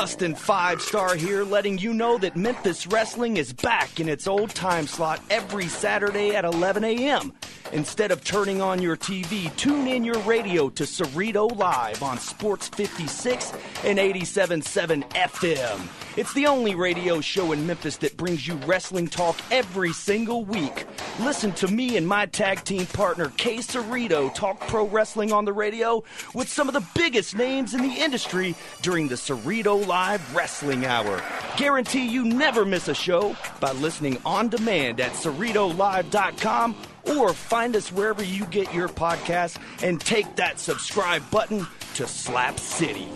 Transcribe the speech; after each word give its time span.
Dustin 0.00 0.34
Five 0.34 0.80
Star 0.80 1.14
here, 1.14 1.44
letting 1.44 1.76
you 1.76 1.92
know 1.92 2.16
that 2.16 2.34
Memphis 2.34 2.86
Wrestling 2.86 3.36
is 3.36 3.52
back 3.52 4.00
in 4.00 4.08
its 4.08 4.26
old 4.26 4.48
time 4.48 4.86
slot 4.86 5.20
every 5.28 5.68
Saturday 5.68 6.34
at 6.34 6.46
11 6.46 6.84
a.m. 6.84 7.34
Instead 7.72 8.10
of 8.10 8.24
turning 8.24 8.60
on 8.60 8.82
your 8.82 8.96
TV, 8.96 9.54
tune 9.56 9.86
in 9.86 10.04
your 10.04 10.18
radio 10.20 10.68
to 10.70 10.82
Cerrito 10.82 11.56
Live 11.56 12.02
on 12.02 12.18
Sports 12.18 12.68
56 12.68 13.52
and 13.84 13.98
87.7 13.98 15.08
FM. 15.10 15.88
It's 16.16 16.32
the 16.34 16.46
only 16.46 16.74
radio 16.74 17.20
show 17.20 17.52
in 17.52 17.66
Memphis 17.66 17.96
that 17.98 18.16
brings 18.16 18.46
you 18.46 18.54
wrestling 18.66 19.06
talk 19.06 19.38
every 19.52 19.92
single 19.92 20.44
week. 20.44 20.84
Listen 21.20 21.52
to 21.52 21.68
me 21.68 21.96
and 21.96 22.06
my 22.06 22.26
tag 22.26 22.64
team 22.64 22.86
partner, 22.86 23.32
Kay 23.36 23.58
Cerrito, 23.58 24.34
talk 24.34 24.58
pro 24.66 24.88
wrestling 24.88 25.32
on 25.32 25.44
the 25.44 25.52
radio 25.52 26.02
with 26.34 26.48
some 26.48 26.66
of 26.66 26.74
the 26.74 26.84
biggest 26.94 27.36
names 27.36 27.74
in 27.74 27.82
the 27.82 27.94
industry 27.94 28.56
during 28.82 29.06
the 29.06 29.14
Cerrito 29.14 29.86
Live 29.86 30.34
Wrestling 30.34 30.86
Hour. 30.86 31.22
Guarantee 31.56 32.08
you 32.08 32.24
never 32.24 32.64
miss 32.64 32.88
a 32.88 32.94
show 32.94 33.36
by 33.60 33.70
listening 33.72 34.18
on 34.24 34.48
demand 34.48 35.00
at 35.00 35.12
CerritoLive.com 35.12 36.74
or 37.06 37.32
find 37.32 37.76
us 37.76 37.92
wherever 37.92 38.22
you 38.22 38.44
get 38.46 38.72
your 38.74 38.88
podcasts 38.88 39.58
and 39.82 40.00
take 40.00 40.36
that 40.36 40.58
subscribe 40.58 41.28
button 41.30 41.66
to 41.94 42.06
Slap 42.06 42.58
City. 42.58 43.08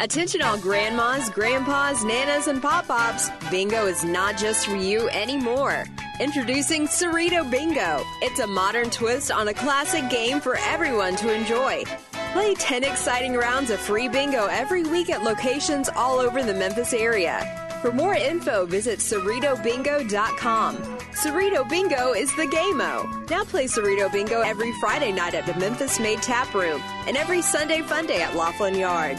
Attention 0.00 0.40
all 0.40 0.56
grandmas, 0.56 1.28
grandpas, 1.28 2.02
nanas, 2.04 2.46
and 2.46 2.62
pop-pops. 2.62 3.28
Bingo 3.50 3.86
is 3.86 4.02
not 4.02 4.38
just 4.38 4.66
for 4.66 4.76
you 4.76 5.10
anymore. 5.10 5.84
Introducing 6.20 6.86
Cerrito 6.86 7.50
Bingo. 7.50 8.02
It's 8.22 8.40
a 8.40 8.46
modern 8.46 8.88
twist 8.88 9.30
on 9.30 9.48
a 9.48 9.54
classic 9.54 10.08
game 10.08 10.40
for 10.40 10.56
everyone 10.56 11.16
to 11.16 11.32
enjoy. 11.32 11.84
Play 12.32 12.54
10 12.54 12.84
exciting 12.84 13.34
rounds 13.34 13.70
of 13.70 13.80
free 13.80 14.08
bingo 14.08 14.46
every 14.46 14.84
week 14.84 15.10
at 15.10 15.22
locations 15.22 15.90
all 15.90 16.18
over 16.18 16.42
the 16.42 16.54
Memphis 16.54 16.94
area. 16.94 17.68
For 17.82 17.92
more 17.92 18.14
info, 18.14 18.66
visit 18.66 19.00
CerritoBingo.com. 19.00 20.99
Cerrito 21.12 21.68
Bingo 21.68 22.12
is 22.12 22.34
the 22.36 22.46
game-o. 22.46 23.24
Now 23.28 23.44
play 23.44 23.66
Cerrito 23.66 24.10
Bingo 24.10 24.40
every 24.40 24.72
Friday 24.80 25.12
night 25.12 25.34
at 25.34 25.46
the 25.46 25.54
Memphis 25.54 25.98
Made 25.98 26.22
Tap 26.22 26.54
Room 26.54 26.80
and 27.06 27.16
every 27.16 27.42
Sunday 27.42 27.82
Fun 27.82 28.06
Day 28.06 28.22
at 28.22 28.32
Loflin 28.32 28.78
Yard. 28.78 29.18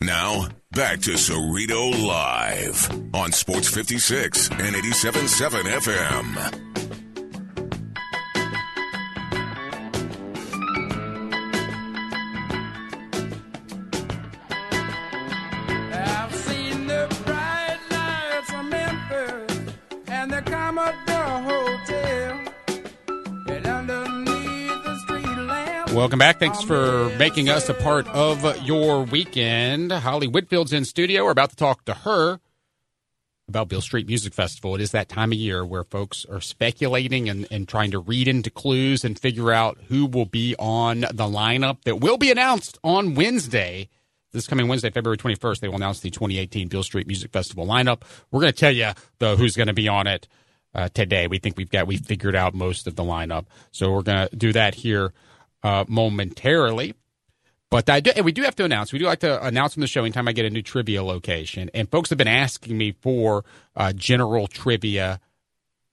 Now, 0.00 0.48
back 0.72 1.00
to 1.02 1.12
Cerrito 1.12 2.06
Live 2.06 3.14
on 3.14 3.32
Sports 3.32 3.68
56 3.68 4.50
and 4.50 4.74
87.7 4.74 5.62
FM. 5.62 6.73
Welcome 25.94 26.18
back. 26.18 26.40
Thanks 26.40 26.60
for 26.60 27.08
making 27.20 27.48
us 27.48 27.68
a 27.68 27.74
part 27.74 28.08
of 28.08 28.66
your 28.66 29.04
weekend. 29.04 29.92
Holly 29.92 30.26
Whitfield's 30.26 30.72
in 30.72 30.84
studio. 30.84 31.24
We're 31.24 31.30
about 31.30 31.50
to 31.50 31.56
talk 31.56 31.84
to 31.84 31.94
her 31.94 32.40
about 33.46 33.68
Beale 33.68 33.80
Street 33.80 34.08
Music 34.08 34.34
Festival. 34.34 34.74
It 34.74 34.80
is 34.80 34.90
that 34.90 35.08
time 35.08 35.30
of 35.30 35.38
year 35.38 35.64
where 35.64 35.84
folks 35.84 36.26
are 36.28 36.40
speculating 36.40 37.28
and, 37.28 37.46
and 37.48 37.68
trying 37.68 37.92
to 37.92 38.00
read 38.00 38.26
into 38.26 38.50
clues 38.50 39.04
and 39.04 39.16
figure 39.16 39.52
out 39.52 39.78
who 39.86 40.06
will 40.06 40.24
be 40.24 40.56
on 40.58 41.02
the 41.02 41.28
lineup 41.28 41.82
that 41.84 42.00
will 42.00 42.18
be 42.18 42.32
announced 42.32 42.76
on 42.82 43.14
Wednesday. 43.14 43.88
This 44.32 44.48
coming 44.48 44.66
Wednesday, 44.66 44.90
February 44.90 45.16
21st, 45.16 45.60
they 45.60 45.68
will 45.68 45.76
announce 45.76 46.00
the 46.00 46.10
2018 46.10 46.66
Beale 46.66 46.82
Street 46.82 47.06
Music 47.06 47.30
Festival 47.30 47.68
lineup. 47.68 48.02
We're 48.32 48.40
going 48.40 48.52
to 48.52 48.58
tell 48.58 48.72
you, 48.72 48.90
though, 49.20 49.36
who's 49.36 49.54
going 49.54 49.68
to 49.68 49.72
be 49.72 49.86
on 49.86 50.08
it 50.08 50.26
uh, 50.74 50.88
today. 50.88 51.28
We 51.28 51.38
think 51.38 51.56
we've 51.56 51.70
got, 51.70 51.86
we 51.86 51.98
figured 51.98 52.34
out 52.34 52.52
most 52.52 52.88
of 52.88 52.96
the 52.96 53.04
lineup. 53.04 53.46
So 53.70 53.92
we're 53.92 54.02
going 54.02 54.26
to 54.26 54.36
do 54.36 54.52
that 54.54 54.74
here 54.74 55.12
uh, 55.64 55.84
momentarily. 55.88 56.94
But 57.70 57.90
I 57.90 57.98
do, 57.98 58.12
and 58.14 58.24
we 58.24 58.30
do 58.30 58.42
have 58.42 58.54
to 58.56 58.64
announce. 58.64 58.92
We 58.92 59.00
do 59.00 59.06
like 59.06 59.20
to 59.20 59.44
announce 59.44 59.76
on 59.76 59.80
the 59.80 59.88
show 59.88 60.02
anytime 60.02 60.28
I 60.28 60.32
get 60.32 60.44
a 60.44 60.50
new 60.50 60.62
trivia 60.62 61.02
location. 61.02 61.70
And 61.74 61.90
folks 61.90 62.10
have 62.10 62.18
been 62.18 62.28
asking 62.28 62.78
me 62.78 62.92
for 62.92 63.44
uh, 63.74 63.92
general 63.92 64.46
trivia 64.46 65.18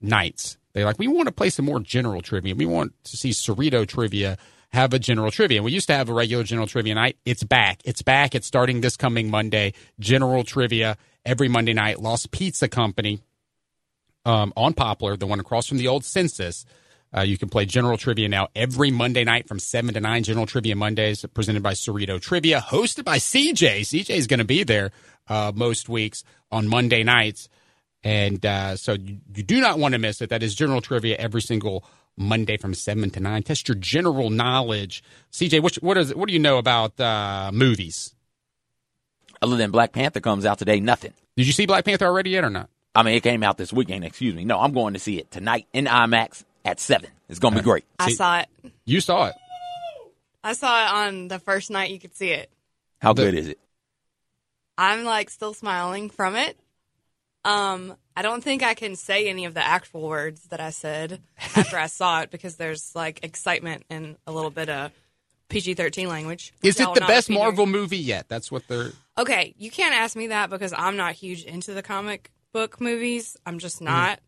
nights. 0.00 0.58
They're 0.74 0.84
like, 0.84 0.98
we 1.00 1.08
want 1.08 1.26
to 1.26 1.32
play 1.32 1.50
some 1.50 1.64
more 1.64 1.80
general 1.80 2.22
trivia. 2.22 2.54
We 2.54 2.66
want 2.66 2.92
to 3.04 3.16
see 3.16 3.30
Cerrito 3.30 3.86
trivia 3.86 4.38
have 4.70 4.94
a 4.94 4.98
general 4.98 5.30
trivia. 5.30 5.62
We 5.62 5.72
used 5.72 5.88
to 5.88 5.94
have 5.94 6.08
a 6.08 6.14
regular 6.14 6.44
general 6.44 6.68
trivia 6.68 6.94
night. 6.94 7.16
It's 7.24 7.42
back. 7.42 7.80
It's 7.84 8.02
back. 8.02 8.34
It's 8.34 8.46
starting 8.46 8.80
this 8.80 8.96
coming 8.96 9.30
Monday. 9.30 9.72
General 9.98 10.44
trivia 10.44 10.96
every 11.26 11.48
Monday 11.48 11.72
night. 11.72 12.00
Lost 12.00 12.30
Pizza 12.30 12.68
Company 12.68 13.20
um, 14.24 14.52
on 14.56 14.72
Poplar, 14.72 15.16
the 15.16 15.26
one 15.26 15.40
across 15.40 15.66
from 15.66 15.78
the 15.78 15.88
old 15.88 16.04
census. 16.04 16.64
Uh, 17.14 17.20
you 17.20 17.36
can 17.36 17.48
play 17.48 17.66
General 17.66 17.98
Trivia 17.98 18.28
now 18.28 18.48
every 18.56 18.90
Monday 18.90 19.24
night 19.24 19.46
from 19.46 19.58
7 19.58 19.92
to 19.94 20.00
9. 20.00 20.22
General 20.22 20.46
Trivia 20.46 20.74
Mondays, 20.76 21.24
presented 21.34 21.62
by 21.62 21.72
Cerrito 21.72 22.20
Trivia, 22.20 22.60
hosted 22.60 23.04
by 23.04 23.18
CJ. 23.18 23.80
CJ 23.80 24.10
is 24.10 24.26
going 24.26 24.38
to 24.38 24.44
be 24.44 24.62
there 24.62 24.92
uh, 25.28 25.52
most 25.54 25.88
weeks 25.88 26.24
on 26.50 26.68
Monday 26.68 27.02
nights. 27.02 27.48
And 28.02 28.44
uh, 28.44 28.76
so 28.76 28.94
you, 28.94 29.18
you 29.34 29.42
do 29.42 29.60
not 29.60 29.78
want 29.78 29.92
to 29.92 29.98
miss 29.98 30.22
it. 30.22 30.30
That 30.30 30.42
is 30.42 30.54
General 30.54 30.80
Trivia 30.80 31.16
every 31.16 31.42
single 31.42 31.84
Monday 32.16 32.56
from 32.56 32.74
7 32.74 33.10
to 33.10 33.20
9. 33.20 33.42
Test 33.42 33.68
your 33.68 33.76
general 33.76 34.30
knowledge. 34.30 35.04
CJ, 35.32 35.62
what, 35.62 35.74
what, 35.76 35.98
is, 35.98 36.14
what 36.14 36.28
do 36.28 36.32
you 36.32 36.40
know 36.40 36.58
about 36.58 36.98
uh, 36.98 37.50
movies? 37.52 38.14
Other 39.42 39.56
than 39.56 39.70
Black 39.70 39.92
Panther 39.92 40.20
comes 40.20 40.46
out 40.46 40.58
today, 40.58 40.80
nothing. 40.80 41.12
Did 41.36 41.46
you 41.46 41.52
see 41.52 41.66
Black 41.66 41.84
Panther 41.84 42.06
already 42.06 42.30
yet 42.30 42.44
or 42.44 42.50
not? 42.50 42.70
I 42.94 43.02
mean, 43.02 43.14
it 43.14 43.22
came 43.22 43.42
out 43.42 43.56
this 43.56 43.72
weekend, 43.72 44.04
excuse 44.04 44.34
me. 44.34 44.44
No, 44.44 44.60
I'm 44.60 44.72
going 44.72 44.94
to 44.94 45.00
see 45.00 45.18
it 45.18 45.30
tonight 45.30 45.66
in 45.72 45.86
IMAX 45.86 46.44
at 46.64 46.80
7. 46.80 47.08
It's 47.28 47.38
going 47.38 47.54
to 47.54 47.60
be 47.60 47.64
great. 47.64 47.84
I 47.98 48.08
See- 48.08 48.14
saw 48.14 48.40
it. 48.40 48.48
You 48.84 49.00
saw 49.00 49.26
it. 49.26 49.34
I 50.44 50.54
saw 50.54 50.84
it 50.84 51.06
on 51.08 51.28
the 51.28 51.38
first 51.38 51.70
night 51.70 51.90
you 51.90 51.98
could 52.00 52.14
see 52.16 52.30
it. 52.30 52.50
How 53.00 53.12
The- 53.12 53.22
good 53.24 53.34
is 53.34 53.48
it? 53.48 53.58
I'm 54.78 55.04
like 55.04 55.30
still 55.30 55.54
smiling 55.54 56.10
from 56.10 56.34
it. 56.34 56.56
Um, 57.44 57.96
I 58.16 58.22
don't 58.22 58.42
think 58.42 58.62
I 58.62 58.74
can 58.74 58.94
say 58.96 59.28
any 59.28 59.44
of 59.44 59.54
the 59.54 59.64
actual 59.64 60.08
words 60.08 60.42
that 60.48 60.60
I 60.60 60.70
said 60.70 61.20
after 61.56 61.76
I 61.78 61.86
saw 61.86 62.22
it 62.22 62.30
because 62.30 62.56
there's 62.56 62.94
like 62.94 63.20
excitement 63.24 63.84
and 63.90 64.16
a 64.26 64.32
little 64.32 64.50
bit 64.50 64.68
of 64.68 64.92
PG-13 65.48 66.06
language. 66.08 66.52
Is 66.62 66.76
which 66.76 66.80
I 66.80 66.84
it 66.84 66.86
will 66.86 66.94
the 66.94 67.00
not 67.00 67.08
best 67.08 67.28
repeat 67.28 67.38
here. 67.38 67.44
Marvel 67.44 67.66
movie 67.66 67.98
yet? 67.98 68.28
That's 68.28 68.50
what 68.50 68.66
they're. 68.68 68.92
Okay, 69.18 69.54
you 69.58 69.70
can't 69.70 69.94
ask 69.94 70.16
me 70.16 70.28
that 70.28 70.50
because 70.50 70.72
I'm 70.76 70.96
not 70.96 71.12
huge 71.14 71.44
into 71.44 71.74
the 71.74 71.82
comic 71.82 72.30
book 72.52 72.80
movies. 72.80 73.36
I'm 73.44 73.58
just 73.58 73.76
Mm-hmm. 73.76 73.84
not. 73.86 74.20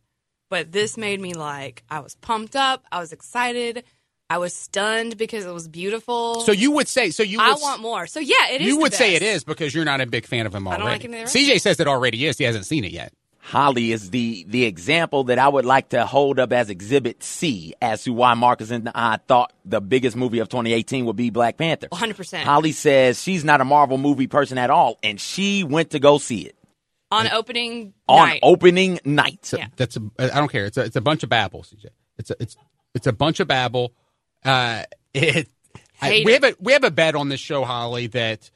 But 0.54 0.70
this 0.70 0.96
made 0.96 1.20
me 1.20 1.34
like 1.34 1.82
I 1.90 1.98
was 1.98 2.14
pumped 2.14 2.54
up. 2.54 2.84
I 2.92 3.00
was 3.00 3.12
excited. 3.12 3.82
I 4.30 4.38
was 4.38 4.54
stunned 4.54 5.16
because 5.16 5.44
it 5.44 5.52
was 5.52 5.66
beautiful. 5.66 6.42
So 6.42 6.52
you 6.52 6.70
would 6.70 6.86
say. 6.86 7.10
So 7.10 7.24
you. 7.24 7.38
Would, 7.38 7.44
I 7.44 7.54
want 7.54 7.82
more. 7.82 8.06
So 8.06 8.20
yeah, 8.20 8.50
it 8.52 8.60
is. 8.60 8.68
You 8.68 8.76
the 8.76 8.82
would 8.82 8.94
say 8.94 9.16
it 9.16 9.22
is 9.22 9.42
because 9.42 9.74
you're 9.74 9.84
not 9.84 10.00
a 10.00 10.06
big 10.06 10.26
fan 10.26 10.46
of 10.46 10.54
him 10.54 10.68
I 10.68 10.76
already. 10.76 11.08
don't 11.08 11.12
like 11.12 11.32
any 11.34 11.48
CJ 11.54 11.60
says 11.60 11.80
it 11.80 11.88
already 11.88 12.24
is. 12.24 12.38
He 12.38 12.44
hasn't 12.44 12.66
seen 12.66 12.84
it 12.84 12.92
yet. 12.92 13.12
Holly 13.40 13.90
is 13.90 14.10
the 14.10 14.44
the 14.46 14.64
example 14.64 15.24
that 15.24 15.40
I 15.40 15.48
would 15.48 15.64
like 15.64 15.88
to 15.88 16.06
hold 16.06 16.38
up 16.38 16.52
as 16.52 16.70
Exhibit 16.70 17.24
C 17.24 17.74
as 17.82 18.04
to 18.04 18.12
why 18.12 18.34
Marcus 18.34 18.70
and 18.70 18.92
I 18.94 19.16
thought 19.26 19.52
the 19.64 19.80
biggest 19.80 20.16
movie 20.16 20.38
of 20.38 20.48
2018 20.50 21.04
would 21.06 21.16
be 21.16 21.30
Black 21.30 21.56
Panther. 21.56 21.88
100%. 21.88 22.44
Holly 22.44 22.70
says 22.70 23.20
she's 23.20 23.44
not 23.44 23.60
a 23.60 23.64
Marvel 23.64 23.98
movie 23.98 24.28
person 24.28 24.56
at 24.56 24.70
all, 24.70 25.00
and 25.02 25.20
she 25.20 25.64
went 25.64 25.90
to 25.90 25.98
go 25.98 26.18
see 26.18 26.42
it 26.42 26.54
on 27.10 27.28
opening 27.30 27.94
on 28.08 28.28
night. 28.28 28.40
opening 28.42 29.00
night. 29.04 29.52
Yeah. 29.56 29.68
That's 29.76 29.96
a. 29.96 30.00
I 30.18 30.28
don't 30.38 30.50
care. 30.50 30.64
It's 30.66 30.76
a. 30.76 30.82
It's 30.82 30.96
a 30.96 31.00
bunch 31.00 31.22
of 31.22 31.28
babble, 31.28 31.62
CJ. 31.62 31.86
It's 32.18 32.30
a. 32.30 32.36
It's. 32.40 32.56
It's 32.94 33.06
a 33.06 33.12
bunch 33.12 33.40
of 33.40 33.48
babble. 33.48 33.92
Uh, 34.44 34.84
it. 35.12 35.48
I, 36.00 36.22
we 36.24 36.34
it. 36.34 36.42
have 36.42 36.52
a 36.52 36.56
we 36.60 36.72
have 36.72 36.84
a 36.84 36.90
bet 36.90 37.14
on 37.14 37.28
this 37.28 37.40
show, 37.40 37.64
Holly. 37.64 38.06
That 38.08 38.50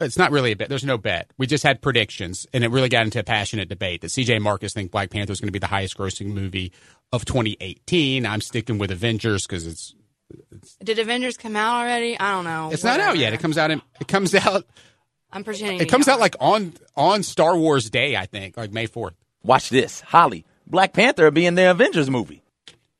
it's 0.00 0.16
not 0.16 0.30
really 0.32 0.52
a 0.52 0.56
bet. 0.56 0.68
There's 0.68 0.84
no 0.84 0.98
bet. 0.98 1.30
We 1.38 1.46
just 1.46 1.62
had 1.62 1.82
predictions, 1.82 2.46
and 2.52 2.64
it 2.64 2.70
really 2.70 2.88
got 2.88 3.04
into 3.04 3.20
a 3.20 3.22
passionate 3.24 3.68
debate 3.68 4.00
that 4.00 4.08
CJ 4.08 4.40
Marcus 4.40 4.72
think 4.72 4.90
Black 4.90 5.10
Panther 5.10 5.32
is 5.32 5.40
going 5.40 5.48
to 5.48 5.52
be 5.52 5.58
the 5.58 5.66
highest 5.66 5.96
grossing 5.96 6.28
movie 6.28 6.72
of 7.12 7.24
2018. 7.24 8.24
I'm 8.26 8.40
sticking 8.40 8.78
with 8.78 8.90
Avengers 8.90 9.46
because 9.46 9.66
it's 9.66 9.94
Did 10.82 10.98
Avengers 10.98 11.36
come 11.36 11.54
out 11.56 11.80
already? 11.82 12.18
I 12.18 12.32
don't 12.32 12.44
know. 12.44 12.70
it's 12.72 12.84
not 12.84 12.98
out 13.00 13.18
yet. 13.18 13.32
It 13.34 13.40
comes 13.40 13.58
out 13.58 13.70
in. 13.70 13.82
It 14.00 14.08
comes 14.08 14.34
out. 14.46 14.64
I'm 15.32 15.44
pretending. 15.44 15.80
It 15.80 15.88
comes 15.88 16.08
out 16.08 16.20
like 16.20 16.36
on 16.40 16.72
on 16.96 17.22
Star 17.22 17.56
Wars 17.56 17.90
Day, 17.90 18.16
I 18.16 18.26
think, 18.26 18.56
like 18.56 18.72
May 18.72 18.86
4th. 18.86 19.12
Watch 19.42 19.68
this, 19.70 20.00
Holly. 20.00 20.44
Black 20.66 20.92
Panther 20.92 21.24
will 21.24 21.30
be 21.30 21.46
in 21.46 21.54
the 21.54 21.70
Avengers 21.70 22.10
movie. 22.10 22.42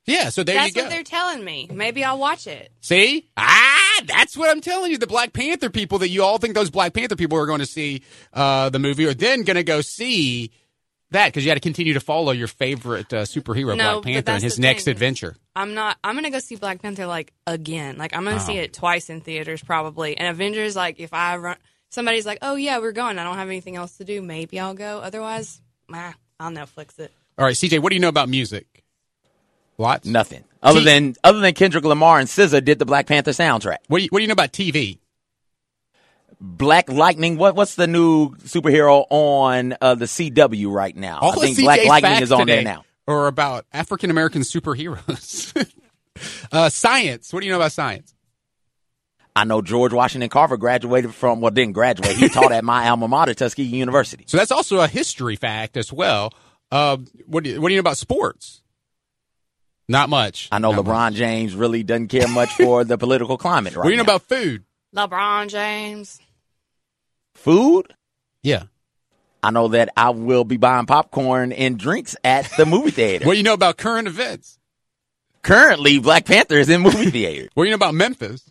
Yeah, 0.06 0.30
so 0.30 0.42
there 0.42 0.56
That's 0.56 0.68
you 0.68 0.74
go. 0.74 0.82
what 0.82 0.90
they're 0.90 1.02
telling 1.04 1.44
me. 1.44 1.68
Maybe 1.72 2.02
I'll 2.02 2.18
watch 2.18 2.46
it. 2.48 2.72
See? 2.80 3.28
Ah, 3.36 4.00
that's 4.06 4.36
what 4.36 4.50
I'm 4.50 4.60
telling 4.60 4.90
you. 4.90 4.98
The 4.98 5.06
Black 5.06 5.32
Panther 5.32 5.70
people 5.70 5.98
that 5.98 6.08
you 6.08 6.24
all 6.24 6.38
think 6.38 6.54
those 6.54 6.70
Black 6.70 6.94
Panther 6.94 7.14
people 7.16 7.38
are 7.38 7.46
going 7.46 7.60
to 7.60 7.66
see 7.66 8.02
uh, 8.32 8.70
the 8.70 8.78
movie 8.80 9.06
are 9.06 9.14
then 9.14 9.42
going 9.42 9.56
to 9.56 9.62
go 9.62 9.82
see 9.82 10.50
that 11.12 11.26
because 11.28 11.44
you 11.44 11.50
got 11.50 11.54
to 11.54 11.60
continue 11.60 11.92
to 11.94 12.00
follow 12.00 12.32
your 12.32 12.48
favorite 12.48 13.12
uh, 13.12 13.22
superhero, 13.22 13.76
No, 13.76 14.00
Black 14.00 14.14
Panther, 14.14 14.32
and 14.32 14.42
his 14.42 14.58
next 14.58 14.84
thing. 14.84 14.92
adventure. 14.92 15.36
I'm 15.54 15.74
not. 15.74 15.96
I'm 16.02 16.14
gonna 16.14 16.30
go 16.30 16.38
see 16.38 16.54
Black 16.56 16.80
Panther 16.80 17.06
like 17.06 17.32
again. 17.46 17.98
Like 17.98 18.16
I'm 18.16 18.24
gonna 18.24 18.40
see 18.40 18.58
Oh. 18.58 18.62
it 18.62 18.72
twice 18.72 19.10
in 19.10 19.20
theaters 19.20 19.62
probably. 19.62 20.16
And 20.16 20.28
Avengers, 20.28 20.74
like 20.76 20.98
if 21.00 21.12
I 21.12 21.36
run, 21.36 21.56
somebody's 21.90 22.26
like, 22.26 22.38
"Oh 22.42 22.54
yeah, 22.54 22.78
we're 22.78 22.92
going. 22.92 23.18
I 23.18 23.24
don't 23.24 23.36
have 23.36 23.48
anything 23.48 23.76
else 23.76 23.98
to 23.98 24.04
do. 24.04 24.22
Maybe 24.22 24.58
I'll 24.58 24.74
go. 24.74 24.98
Otherwise, 24.98 25.60
nah, 25.88 26.12
I'll 26.38 26.50
Netflix 26.50 26.98
it." 26.98 27.12
All 27.38 27.44
right, 27.44 27.54
CJ, 27.54 27.80
what 27.80 27.90
do 27.90 27.96
you 27.96 28.00
know 28.00 28.08
about 28.08 28.28
music? 28.28 28.84
Lots. 29.78 30.06
Nothing 30.06 30.44
other 30.62 30.80
T- 30.80 30.84
than 30.84 31.14
other 31.24 31.40
than 31.40 31.54
Kendrick 31.54 31.84
Lamar 31.84 32.18
and 32.18 32.28
SZA 32.28 32.64
did 32.64 32.78
the 32.78 32.86
Black 32.86 33.06
Panther 33.06 33.30
soundtrack. 33.30 33.78
What 33.88 33.98
do 33.98 34.04
you, 34.04 34.08
what 34.10 34.18
do 34.18 34.22
you 34.22 34.28
know 34.28 34.32
about 34.32 34.52
TV? 34.52 34.98
Black 36.40 36.90
Lightning. 36.90 37.36
What 37.36 37.54
what's 37.54 37.74
the 37.74 37.86
new 37.86 38.30
superhero 38.36 39.06
on 39.10 39.74
uh, 39.80 39.94
the 39.94 40.06
CW 40.06 40.72
right 40.72 40.96
now? 40.96 41.18
All 41.20 41.32
I 41.32 41.46
think 41.46 41.58
CJ's 41.58 41.64
Black 41.64 41.86
Lightning 41.86 42.22
is 42.22 42.32
on 42.32 42.46
there 42.46 42.62
now. 42.62 42.84
Are 43.06 43.26
about 43.26 43.66
African 43.72 44.10
American 44.10 44.42
superheroes. 44.42 45.72
uh, 46.52 46.68
science. 46.68 47.32
What 47.32 47.40
do 47.40 47.46
you 47.46 47.52
know 47.52 47.58
about 47.58 47.72
science? 47.72 48.14
I 49.40 49.44
know 49.44 49.62
George 49.62 49.92
Washington 49.92 50.28
Carver 50.28 50.56
graduated 50.58 51.14
from 51.14 51.40
well 51.40 51.50
didn't 51.50 51.72
graduate. 51.72 52.16
He 52.16 52.28
taught 52.28 52.52
at 52.52 52.64
my 52.72 52.88
alma 52.88 53.08
mater, 53.08 53.32
Tuskegee 53.34 53.76
University. 53.76 54.24
So 54.26 54.36
that's 54.36 54.50
also 54.52 54.80
a 54.80 54.86
history 54.88 55.36
fact 55.36 55.76
as 55.76 55.92
well. 55.92 56.32
Uh, 56.70 56.98
what 57.26 57.44
do 57.44 57.50
you, 57.50 57.60
what 57.60 57.68
do 57.68 57.74
you 57.74 57.78
know 57.78 57.86
about 57.88 57.96
sports? 57.96 58.60
Not 59.88 60.08
much. 60.08 60.48
I 60.52 60.58
know 60.58 60.72
Not 60.72 60.84
LeBron 60.84 60.88
much. 61.10 61.14
James 61.14 61.54
really 61.54 61.82
doesn't 61.82 62.08
care 62.08 62.28
much 62.40 62.50
for 62.50 62.84
the 62.84 62.98
political 62.98 63.38
climate 63.38 63.74
right 63.74 63.78
What 63.84 63.90
do 63.90 63.90
you 63.90 63.96
know 63.96 64.02
now. 64.04 64.16
about 64.16 64.22
food? 64.28 64.64
LeBron 64.94 65.48
James. 65.48 66.20
food? 67.34 67.94
Yeah. 68.42 68.64
I 69.42 69.50
know 69.50 69.68
that 69.68 69.88
I 69.96 70.10
will 70.10 70.44
be 70.44 70.58
buying 70.58 70.86
popcorn 70.86 71.52
and 71.52 71.78
drinks 71.78 72.14
at 72.22 72.50
the 72.56 72.66
movie 72.66 72.90
theater. 72.90 73.24
What 73.26 73.32
do 73.32 73.38
you 73.38 73.44
know 73.44 73.54
about 73.54 73.78
current 73.78 74.06
events? 74.06 74.58
Currently, 75.42 75.98
Black 76.00 76.26
Panther 76.26 76.56
is 76.58 76.68
in 76.68 76.82
movie 76.82 77.10
theater. 77.10 77.48
What 77.54 77.64
do 77.64 77.68
you 77.68 77.70
know 77.70 77.76
about 77.76 77.94
Memphis? 77.94 78.42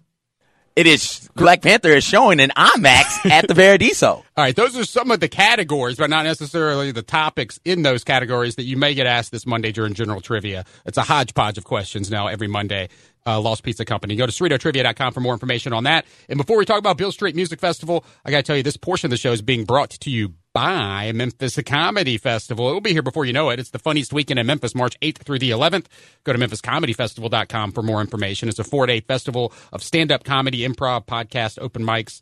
It 0.76 0.88
is 0.88 1.30
Black 1.36 1.62
Panther 1.62 1.90
is 1.90 2.04
showing 2.04 2.40
in 2.40 2.52
IMAX 2.52 3.30
at 3.30 3.48
the 3.48 3.56
Paradiso. 3.56 4.08
All 4.08 4.24
right, 4.38 4.56
those 4.56 4.78
are 4.78 4.86
some 4.86 5.12
of 5.12 5.20
the 5.20 5.28
categories, 5.28 5.98
but 5.98 6.10
not 6.10 6.24
necessarily 6.24 6.92
the 6.92 7.02
topics 7.02 7.60
in 7.66 7.82
those 7.82 8.04
categories 8.04 8.56
that 8.56 8.64
you 8.64 8.78
may 8.78 8.94
get 8.94 9.06
asked 9.06 9.32
this 9.32 9.46
Monday 9.46 9.72
during 9.72 9.94
general 9.94 10.22
trivia. 10.22 10.66
It's 10.86 10.98
a 10.98 11.04
hodgepodge 11.04 11.58
of 11.58 11.64
questions 11.64 12.10
now 12.10 12.28
every 12.28 12.48
Monday. 12.48 12.90
Uh, 13.26 13.40
Lost 13.40 13.64
Pizza 13.64 13.84
Company. 13.86 14.16
Go 14.16 14.26
to 14.26 14.32
CerritoTrivia.com 14.32 15.14
for 15.14 15.20
more 15.20 15.34
information 15.34 15.74
on 15.74 15.84
that. 15.84 16.06
And 16.30 16.38
before 16.38 16.58
we 16.58 16.66
talk 16.66 16.80
about 16.80 16.98
Beale 16.98 17.12
Street 17.12 17.36
Music 17.36 17.60
Festival, 17.60 18.04
I 18.26 18.32
got 18.32 18.38
to 18.38 18.44
tell 18.44 18.56
you, 18.56 18.64
this 18.64 18.78
portion 18.78 19.08
of 19.08 19.12
the 19.12 19.18
show 19.18 19.34
is 19.34 19.42
being 19.42 19.66
brought 19.66 19.92
to 19.92 20.10
you 20.10 20.34
by 20.60 21.10
Memphis 21.14 21.58
Comedy 21.66 22.18
Festival. 22.18 22.70
It 22.70 22.74
will 22.74 22.82
be 22.82 22.92
here 22.92 23.02
before 23.02 23.24
you 23.24 23.32
know 23.32 23.50
it. 23.50 23.62
It's 23.62 23.70
the 23.70 23.80
funniest 23.80 24.12
weekend 24.12 24.42
in 24.42 24.46
Memphis, 24.46 24.76
March 24.76 25.00
8th 25.00 25.20
through 25.20 25.40
the 25.40 25.52
11th. 25.52 25.86
Go 26.26 26.34
to 26.34 26.40
MemphisComedyFestival.com 26.40 27.72
for 27.72 27.82
more 27.82 28.02
information. 28.02 28.50
It's 28.50 28.60
a 28.60 28.66
four 28.66 28.86
day 28.86 29.00
festival 29.00 29.54
of 29.72 29.82
stand 29.82 30.12
up 30.12 30.26
comedy, 30.26 30.68
improv, 30.68 31.06
podcast, 31.06 31.60
open 31.62 31.82
mics, 31.82 32.22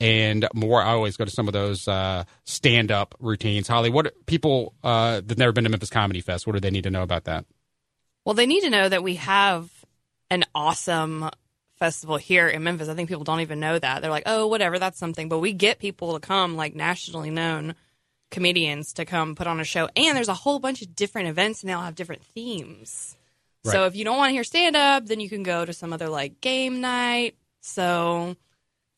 and 0.00 0.46
more. 0.52 0.82
I 0.82 0.90
always 0.90 1.16
go 1.16 1.24
to 1.24 1.30
some 1.30 1.48
of 1.48 1.54
those 1.54 1.88
uh, 1.88 2.24
stand 2.44 2.92
up 2.92 3.14
routines. 3.20 3.68
Holly, 3.68 3.88
what 3.88 4.26
people 4.26 4.74
uh, 4.84 5.22
that've 5.22 5.38
never 5.38 5.52
been 5.52 5.64
to 5.64 5.70
Memphis 5.70 5.88
Comedy 5.88 6.20
Fest, 6.20 6.46
what 6.46 6.52
do 6.52 6.60
they 6.60 6.70
need 6.70 6.84
to 6.84 6.90
know 6.90 7.02
about 7.02 7.24
that? 7.24 7.46
Well, 8.26 8.34
they 8.34 8.44
need 8.44 8.64
to 8.64 8.70
know 8.70 8.86
that 8.86 9.02
we 9.02 9.14
have 9.14 9.70
an 10.30 10.44
awesome 10.54 11.30
festival 11.78 12.16
here 12.16 12.48
in 12.48 12.62
Memphis. 12.62 12.88
I 12.88 12.94
think 12.94 13.08
people 13.08 13.24
don't 13.24 13.40
even 13.40 13.60
know 13.60 13.78
that. 13.78 14.02
They're 14.02 14.10
like, 14.10 14.24
oh, 14.26 14.46
whatever, 14.46 14.78
that's 14.78 14.98
something. 14.98 15.28
But 15.28 15.38
we 15.38 15.52
get 15.52 15.78
people 15.78 16.18
to 16.18 16.20
come, 16.20 16.56
like 16.56 16.74
nationally 16.74 17.30
known 17.30 17.74
comedians, 18.30 18.92
to 18.94 19.04
come 19.04 19.34
put 19.34 19.46
on 19.46 19.60
a 19.60 19.64
show. 19.64 19.88
And 19.96 20.16
there's 20.16 20.28
a 20.28 20.34
whole 20.34 20.58
bunch 20.58 20.82
of 20.82 20.94
different 20.94 21.28
events, 21.28 21.62
and 21.62 21.70
they 21.70 21.74
all 21.74 21.82
have 21.82 21.94
different 21.94 22.22
themes. 22.22 23.16
So 23.64 23.84
if 23.84 23.94
you 23.94 24.04
don't 24.04 24.16
want 24.16 24.30
to 24.30 24.32
hear 24.32 24.44
stand 24.44 24.76
up, 24.76 25.06
then 25.06 25.20
you 25.20 25.28
can 25.28 25.42
go 25.42 25.64
to 25.64 25.74
some 25.74 25.92
other 25.92 26.08
like 26.08 26.40
game 26.40 26.80
night. 26.80 27.36
So 27.60 28.34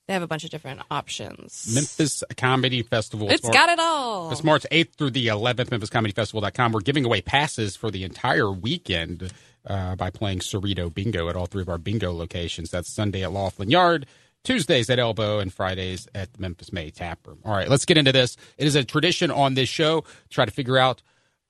they 0.06 0.14
have 0.14 0.22
a 0.22 0.28
bunch 0.28 0.44
of 0.44 0.50
different 0.50 0.80
options. 0.90 1.72
Memphis 1.74 2.22
Comedy 2.36 2.82
Festival. 2.82 3.30
It's 3.30 3.48
got 3.48 3.68
it 3.68 3.80
all. 3.80 4.30
It's 4.30 4.44
March 4.44 4.66
8th 4.70 4.94
through 4.94 5.10
the 5.10 5.28
11th, 5.28 5.70
MemphisComedyFestival.com. 5.70 6.72
We're 6.72 6.80
giving 6.80 7.04
away 7.04 7.20
passes 7.20 7.74
for 7.74 7.90
the 7.90 8.04
entire 8.04 8.50
weekend 8.50 9.32
uh, 9.66 9.96
by 9.96 10.10
playing 10.10 10.40
Cerrito 10.40 10.92
Bingo 10.92 11.28
at 11.28 11.36
all 11.36 11.46
three 11.46 11.62
of 11.62 11.68
our 11.68 11.78
bingo 11.78 12.12
locations. 12.12 12.70
That's 12.70 12.90
Sunday 12.90 13.22
at 13.22 13.30
Loflin 13.30 13.70
Yard, 13.70 14.06
Tuesdays 14.44 14.88
at 14.90 14.98
Elbow, 14.98 15.38
and 15.38 15.52
Fridays 15.52 16.08
at 16.14 16.32
the 16.32 16.40
Memphis 16.40 16.72
Made 16.72 16.94
Tap 16.94 17.26
Room. 17.26 17.38
All 17.44 17.52
right, 17.52 17.68
let's 17.68 17.84
get 17.84 17.98
into 17.98 18.12
this. 18.12 18.36
It 18.58 18.66
is 18.66 18.74
a 18.74 18.84
tradition 18.84 19.30
on 19.30 19.54
this 19.54 19.68
show 19.68 20.00
to 20.02 20.28
try 20.30 20.44
to 20.44 20.50
figure 20.50 20.78
out 20.78 21.02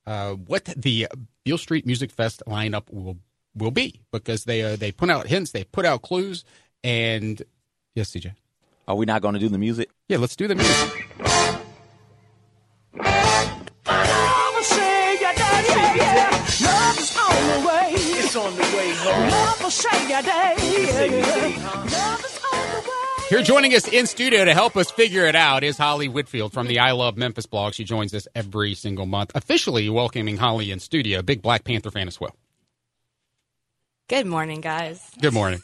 uh, 0.07 0.33
what 0.33 0.65
the 0.65 1.09
Beale 1.45 1.59
Street 1.59 1.87
Music 1.87 2.11
Fest 2.11 2.43
lineup 2.47 2.93
will 2.93 3.19
will 3.57 3.71
be 3.71 4.01
because 4.13 4.45
they 4.45 4.63
uh, 4.63 4.77
they 4.77 4.93
put 4.93 5.11
out 5.11 5.27
hints, 5.27 5.53
they 5.53 5.65
put 5.65 5.85
out 5.85 6.03
clues, 6.03 6.45
and 6.83 7.43
yes, 7.95 8.11
CJ. 8.11 8.35
Are 8.89 8.97
we 8.97 9.07
not 9.07 9.23
going 9.23 9.35
to 9.35 9.41
do 9.41 9.49
the 9.49 9.59
music? 9.59 9.91
Yeah, 10.09 10.19
let's 10.19 10.35
do 10.35 10.49
the 10.49 10.57
music. 10.57 11.07
Here 23.29 23.43
joining 23.43 23.75
us 23.75 23.89
in 23.89 24.07
studio 24.07 24.45
to 24.45 24.55
help 24.55 24.77
us 24.77 24.89
figure 24.89 25.27
it 25.27 25.35
out 25.35 25.65
is 25.65 25.77
Holly 25.77 26.07
Whitfield 26.07 26.53
from 26.53 26.69
the 26.69 26.79
I 26.79 26.93
Love 26.93 27.17
Memphis 27.17 27.47
blog. 27.47 27.75
She 27.75 27.83
joins 27.83 28.15
us 28.15 28.29
every 28.37 28.75
single 28.75 29.07
month, 29.07 29.33
officially 29.35 29.89
welcoming 29.89 30.37
Holly 30.37 30.71
in 30.71 30.79
studio. 30.79 31.23
Big 31.23 31.43
Black 31.43 31.65
Panther 31.65 31.91
fan 31.91 32.07
as 32.07 32.21
well. 32.21 32.37
Good 34.09 34.27
morning, 34.27 34.61
guys. 34.61 35.11
Good 35.21 35.35
morning. 35.35 35.61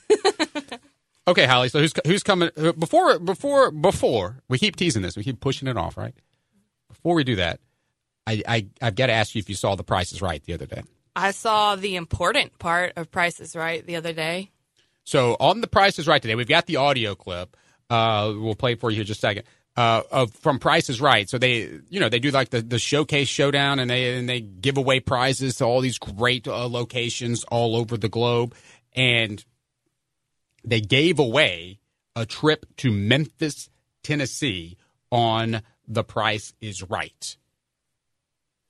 okay, 1.29 1.47
Holly. 1.47 1.69
So 1.69 1.79
who's 1.79 1.95
who's 2.05 2.25
coming 2.25 2.51
uh, 2.57 2.73
before 2.73 3.21
before 3.21 3.71
before 3.71 4.39
we 4.49 4.59
keep 4.59 4.75
teasing 4.75 5.03
this, 5.03 5.17
we 5.17 5.23
keep 5.23 5.39
pushing 5.39 5.69
it 5.69 5.77
off, 5.77 5.97
right? 5.97 6.15
Before 6.89 7.15
we 7.15 7.23
do 7.23 7.37
that, 7.37 7.61
I, 8.27 8.43
I 8.49 8.67
I've 8.83 8.97
got 8.97 9.07
to 9.07 9.13
ask 9.13 9.37
you 9.37 9.39
if 9.39 9.49
you 9.49 9.55
saw 9.55 9.77
The 9.77 9.85
Price 9.85 10.13
is 10.13 10.21
Right 10.21 10.43
the 10.43 10.55
other 10.55 10.67
day. 10.67 10.83
I 11.17 11.31
saw 11.31 11.77
the 11.77 11.97
important 11.97 12.59
part 12.59 12.93
of 12.97 13.11
Prices 13.11 13.57
Right 13.57 13.85
the 13.85 13.97
other 13.97 14.13
day. 14.13 14.51
So 15.05 15.35
on 15.41 15.63
the 15.63 15.67
Price 15.67 15.99
is 15.99 16.07
Right 16.07 16.21
today, 16.21 16.35
we've 16.35 16.47
got 16.47 16.67
the 16.67 16.77
audio 16.77 17.15
clip. 17.15 17.57
Uh, 17.89 18.35
we'll 18.37 18.55
play 18.55 18.75
for 18.75 18.91
you 18.91 19.01
in 19.01 19.07
just 19.07 19.21
a 19.21 19.23
second. 19.23 19.45
Uh, 19.77 20.03
of 20.11 20.33
from 20.35 20.59
Price 20.59 20.91
is 20.91 21.01
Right. 21.01 21.29
So 21.29 21.39
they, 21.39 21.71
you 21.89 22.01
know, 22.01 22.11
they 22.11 22.19
do 22.19 22.31
like 22.31 22.51
the, 22.51 22.61
the 22.61 22.79
showcase 22.79 23.29
showdown, 23.29 23.79
and 23.79 23.89
they 23.89 24.19
and 24.19 24.29
they 24.29 24.41
give 24.41 24.77
away 24.77 25.01
prizes 25.01 25.57
to 25.57 25.65
all 25.65 25.81
these 25.81 25.99
great 25.99 26.47
uh, 26.47 26.69
locations 26.69 27.45
all 27.45 27.77
over 27.77 27.97
the 27.97 28.09
globe, 28.09 28.55
and 28.95 29.43
they 30.65 30.81
gave 30.81 31.19
away 31.19 31.79
a 32.15 32.27
trip 32.27 32.67
to 32.79 32.91
Memphis, 32.91 33.71
Tennessee, 34.03 34.77
on 35.11 35.63
The 35.87 36.05
Price 36.05 36.53
is 36.61 36.83
Right. 36.83 37.37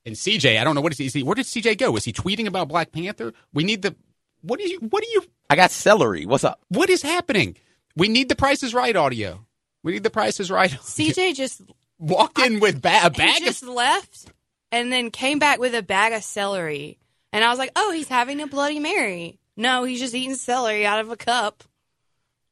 And 0.07 0.15
CJ, 0.15 0.59
I 0.59 0.65
don't 0.65 0.77
know 0.77 0.81
what 0.81 0.93
is 0.93 0.99
he. 0.99 1.07
Is 1.07 1.13
he 1.15 1.23
where 1.25 1.35
did 1.35 1.47
CJ 1.47 1.79
go? 1.79 1.91
Was 1.91 2.05
he 2.05 2.13
tweeting 2.13 2.47
about 2.47 2.69
Black 2.69 2.93
Panther? 2.93 3.33
We 3.53 3.65
need 3.65 3.83
the. 3.83 3.97
What 4.41 4.61
do 4.61 4.69
you? 4.69 4.79
What 4.79 5.03
do 5.03 5.09
you? 5.11 5.23
I 5.51 5.57
got 5.57 5.73
celery. 5.73 6.25
What's 6.27 6.45
up? 6.45 6.61
What 6.69 6.89
is 6.89 7.03
happening? 7.03 7.57
We 7.97 8.07
need 8.09 8.29
the 8.29 8.37
Price 8.37 8.63
is 8.63 8.73
Right 8.73 8.95
audio. 8.95 9.45
We 9.83 9.93
need 9.93 10.05
the 10.05 10.11
Price 10.11 10.39
is 10.39 10.51
Right. 10.51 10.71
CJ 10.71 11.35
just 11.35 11.61
walked 11.99 12.39
in 12.39 12.61
with 12.61 12.81
ba- 12.81 13.01
a 13.05 13.11
bag 13.11 13.39
he 13.41 13.45
just 13.47 13.65
of. 13.65 13.71
left 13.71 14.27
and 14.71 14.93
then 14.93 15.11
came 15.11 15.39
back 15.41 15.59
with 15.59 15.75
a 15.75 15.83
bag 15.83 16.13
of 16.13 16.23
celery. 16.23 16.99
And 17.33 17.43
I 17.43 17.51
was 17.51 17.59
like, 17.59 17.73
"Oh, 17.75 17.91
he's 17.91 18.09
having 18.09 18.41
a 18.41 18.47
Bloody 18.47 18.79
Mary." 18.79 19.41
No, 19.57 19.83
he's 19.85 19.99
just 20.01 20.15
eating 20.15 20.37
celery 20.37 20.87
out 20.87 21.01
of 21.01 21.11
a 21.11 21.17
cup. 21.17 21.65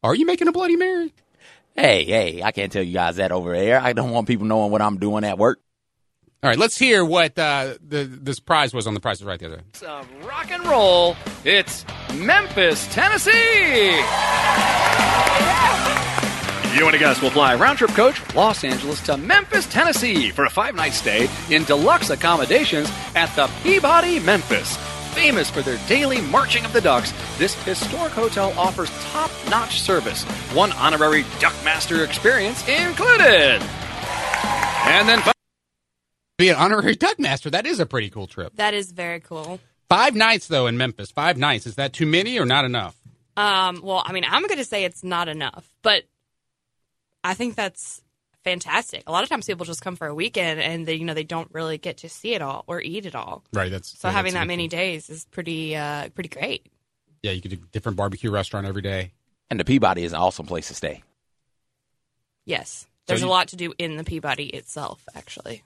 Are 0.03 0.15
you 0.15 0.27
making 0.27 0.49
a 0.49 0.53
Bloody 0.53 0.77
Mary? 0.77 1.13
Hey, 1.77 2.05
hey, 2.05 2.43
I 2.43 2.51
can't 2.53 2.73
tell 2.73 2.83
you 2.83 2.95
guys 2.95 3.17
that 3.17 3.31
over 3.33 3.53
there. 3.53 3.81
I 3.81 3.93
don't 3.93 4.11
want 4.11 4.27
people 4.27 4.47
knowing 4.47 4.71
what 4.73 4.83
I'm 4.83 4.99
doing 4.99 5.23
at 5.25 5.39
work. 5.39 5.61
All 6.45 6.51
right, 6.51 6.59
let's 6.59 6.77
hear 6.77 7.07
what 7.07 7.39
uh, 7.39 7.73
the 7.89 8.05
this 8.05 8.39
prize 8.39 8.75
was 8.75 8.87
on 8.87 8.93
the 8.93 9.01
Price 9.01 9.17
is 9.17 9.25
Right 9.25 9.41
the 9.41 9.47
other 9.47 9.57
day. 9.57 9.63
Some 9.73 10.07
rock 10.25 10.51
and 10.51 10.63
roll. 10.67 11.17
It's 11.43 11.87
Memphis, 12.17 12.87
Tennessee. 12.93 13.93
You 16.77 16.85
and 16.85 16.95
a 16.95 16.99
guest 16.99 17.23
will 17.23 17.31
fly 17.31 17.55
round 17.55 17.79
trip 17.79 17.93
coach 17.93 18.21
Los 18.35 18.63
Angeles 18.63 19.01
to 19.07 19.17
Memphis, 19.17 19.67
Tennessee 19.69 20.31
for 20.33 20.45
a 20.45 20.51
five 20.51 20.75
night 20.75 20.93
stay 20.93 21.31
in 21.49 21.65
deluxe 21.65 22.11
accommodations 22.11 22.91
at 23.15 23.35
the 23.37 23.51
Peabody 23.63 24.21
Memphis. 24.21 24.77
Famous 25.15 25.49
for 25.49 25.63
their 25.63 25.79
daily 25.89 26.21
marching 26.21 26.67
of 26.67 26.75
the 26.75 26.81
ducks, 26.83 27.15
this 27.39 27.55
historic 27.65 28.13
hotel 28.13 28.53
offers 28.59 28.91
top 29.13 29.31
notch 29.49 29.81
service. 29.81 30.25
One 30.53 30.73
honorary 30.73 31.23
Duckmaster 31.41 32.05
experience 32.05 32.69
included. 32.69 33.63
And 34.87 35.09
then 35.09 35.23
Be 36.39 36.49
an 36.49 36.57
honorary 36.57 36.95
duck 36.97 37.19
master. 37.19 37.51
That 37.51 37.67
is 37.67 37.81
a 37.81 37.87
pretty 37.87 38.11
cool 38.11 38.27
trip. 38.27 38.55
That 38.57 38.75
is 38.75 38.93
very 38.93 39.21
cool. 39.21 39.61
Five 39.89 40.15
nights 40.15 40.49
though 40.49 40.67
in 40.67 40.77
Memphis. 40.77 41.11
Five 41.11 41.37
nights. 41.37 41.67
Is 41.67 41.77
that 41.77 41.93
too 41.93 42.07
many 42.07 42.39
or 42.39 42.45
not 42.47 42.65
enough? 42.65 42.97
Um, 43.37 43.81
well, 43.83 44.03
I 44.05 44.13
mean, 44.13 44.25
I'm 44.29 44.47
going 44.47 44.59
to 44.59 44.65
say 44.65 44.85
it's 44.85 45.03
not 45.03 45.29
enough, 45.29 45.69
but 45.83 46.05
I 47.25 47.35
think 47.35 47.57
that's 47.57 48.01
fantastic. 48.45 49.03
A 49.07 49.13
lot 49.13 49.23
of 49.25 49.29
times 49.29 49.47
people 49.47 49.67
just 49.67 49.83
come 49.83 49.97
for 49.97 50.07
a 50.07 50.15
weekend 50.15 50.61
and 50.61 50.87
they, 50.87 50.95
you 50.95 51.05
know, 51.05 51.15
they 51.15 51.25
don't 51.25 51.49
really 51.53 51.77
get 51.79 51.99
to 51.99 52.09
see 52.09 52.35
it 52.35 52.43
all 52.43 52.63
or 52.69 52.81
eat 52.81 53.07
it 53.07 53.15
all. 53.15 53.43
Right. 53.53 53.71
That's 53.71 53.99
So 53.99 54.07
yeah, 54.09 54.13
having 54.13 54.35
that's 54.35 54.41
that 54.43 54.45
a- 54.45 54.47
many 54.49 54.69
days 54.69 55.11
is 55.11 55.25
pretty, 55.31 55.75
uh, 55.75 56.11
pretty 56.11 56.29
great. 56.29 56.67
Yeah, 57.23 57.33
you 57.33 57.41
could 57.41 57.51
do 57.53 57.57
different 57.73 57.97
barbecue 57.97 58.31
restaurant 58.31 58.67
every 58.67 58.83
day. 58.83 59.13
And 59.51 59.59
the 59.59 59.65
Peabody 59.65 60.05
is 60.05 60.13
an 60.13 60.21
awesome 60.21 60.47
place 60.47 60.69
to 60.69 60.75
stay. 60.75 61.03
Yes, 62.45 62.87
there's 63.07 63.23
you- 63.23 63.27
a 63.27 63.31
lot 63.31 63.49
to 63.49 63.57
do 63.57 63.73
in 63.79 63.97
the 63.97 64.05
Peabody 64.05 64.47
itself, 64.47 65.03
actually. 65.15 65.63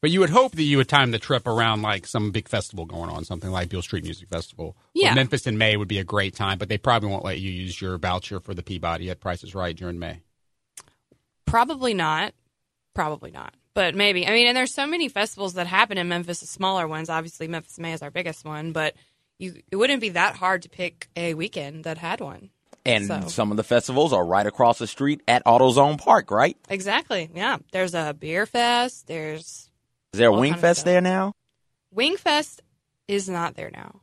But 0.00 0.10
you 0.12 0.20
would 0.20 0.30
hope 0.30 0.52
that 0.52 0.62
you 0.62 0.76
would 0.76 0.88
time 0.88 1.10
the 1.10 1.18
trip 1.18 1.46
around 1.46 1.82
like 1.82 2.06
some 2.06 2.30
big 2.30 2.46
festival 2.48 2.86
going 2.86 3.10
on, 3.10 3.24
something 3.24 3.50
like 3.50 3.68
Beale 3.68 3.82
Street 3.82 4.04
Music 4.04 4.28
Festival. 4.28 4.66
Or 4.66 4.74
Yeah. 4.94 5.12
Memphis 5.14 5.46
in 5.46 5.58
May 5.58 5.76
would 5.76 5.88
be 5.88 5.98
a 5.98 6.04
great 6.04 6.36
time, 6.36 6.56
but 6.58 6.68
they 6.68 6.78
probably 6.78 7.08
won't 7.10 7.24
let 7.24 7.40
you 7.40 7.50
use 7.50 7.80
your 7.80 7.98
voucher 7.98 8.38
for 8.38 8.54
the 8.54 8.62
Peabody 8.62 9.10
at 9.10 9.18
Prices 9.20 9.54
Right 9.56 9.76
during 9.76 9.98
May. 9.98 10.20
Probably 11.46 11.94
not. 11.94 12.34
Probably 12.94 13.30
not. 13.30 13.54
But 13.74 13.94
maybe. 13.94 14.26
I 14.26 14.30
mean, 14.30 14.46
and 14.46 14.56
there's 14.56 14.74
so 14.74 14.86
many 14.86 15.08
festivals 15.08 15.54
that 15.54 15.66
happen 15.66 15.98
in 15.98 16.08
Memphis, 16.08 16.40
the 16.40 16.46
smaller 16.46 16.86
ones. 16.86 17.08
Obviously, 17.08 17.48
Memphis 17.48 17.78
May 17.78 17.92
is 17.92 18.02
our 18.02 18.10
biggest 18.10 18.44
one, 18.44 18.72
but 18.72 18.94
you 19.38 19.62
it 19.70 19.76
wouldn't 19.76 20.00
be 20.00 20.10
that 20.10 20.36
hard 20.36 20.62
to 20.62 20.68
pick 20.68 21.08
a 21.16 21.34
weekend 21.34 21.84
that 21.84 21.98
had 21.98 22.20
one. 22.20 22.50
And 22.84 23.06
So- 23.06 23.28
some 23.28 23.50
of 23.50 23.56
the 23.56 23.64
festivals 23.64 24.12
are 24.12 24.24
right 24.24 24.46
across 24.46 24.78
the 24.78 24.86
street 24.86 25.20
at 25.28 25.44
AutoZone 25.44 25.98
Park, 25.98 26.30
right? 26.30 26.56
Exactly. 26.68 27.30
Yeah. 27.34 27.58
There's 27.72 27.94
a 27.94 28.14
beer 28.18 28.46
fest. 28.46 29.06
There's 29.06 29.67
Is 30.12 30.18
there 30.18 30.28
a 30.28 30.32
All 30.32 30.40
Wing 30.40 30.52
kind 30.52 30.58
of 30.58 30.60
Fest 30.62 30.80
stuff. 30.80 30.86
there 30.86 31.00
now? 31.00 31.34
Wingfest 31.94 32.60
is 33.08 33.28
not 33.28 33.54
there 33.56 33.70
now. 33.72 34.00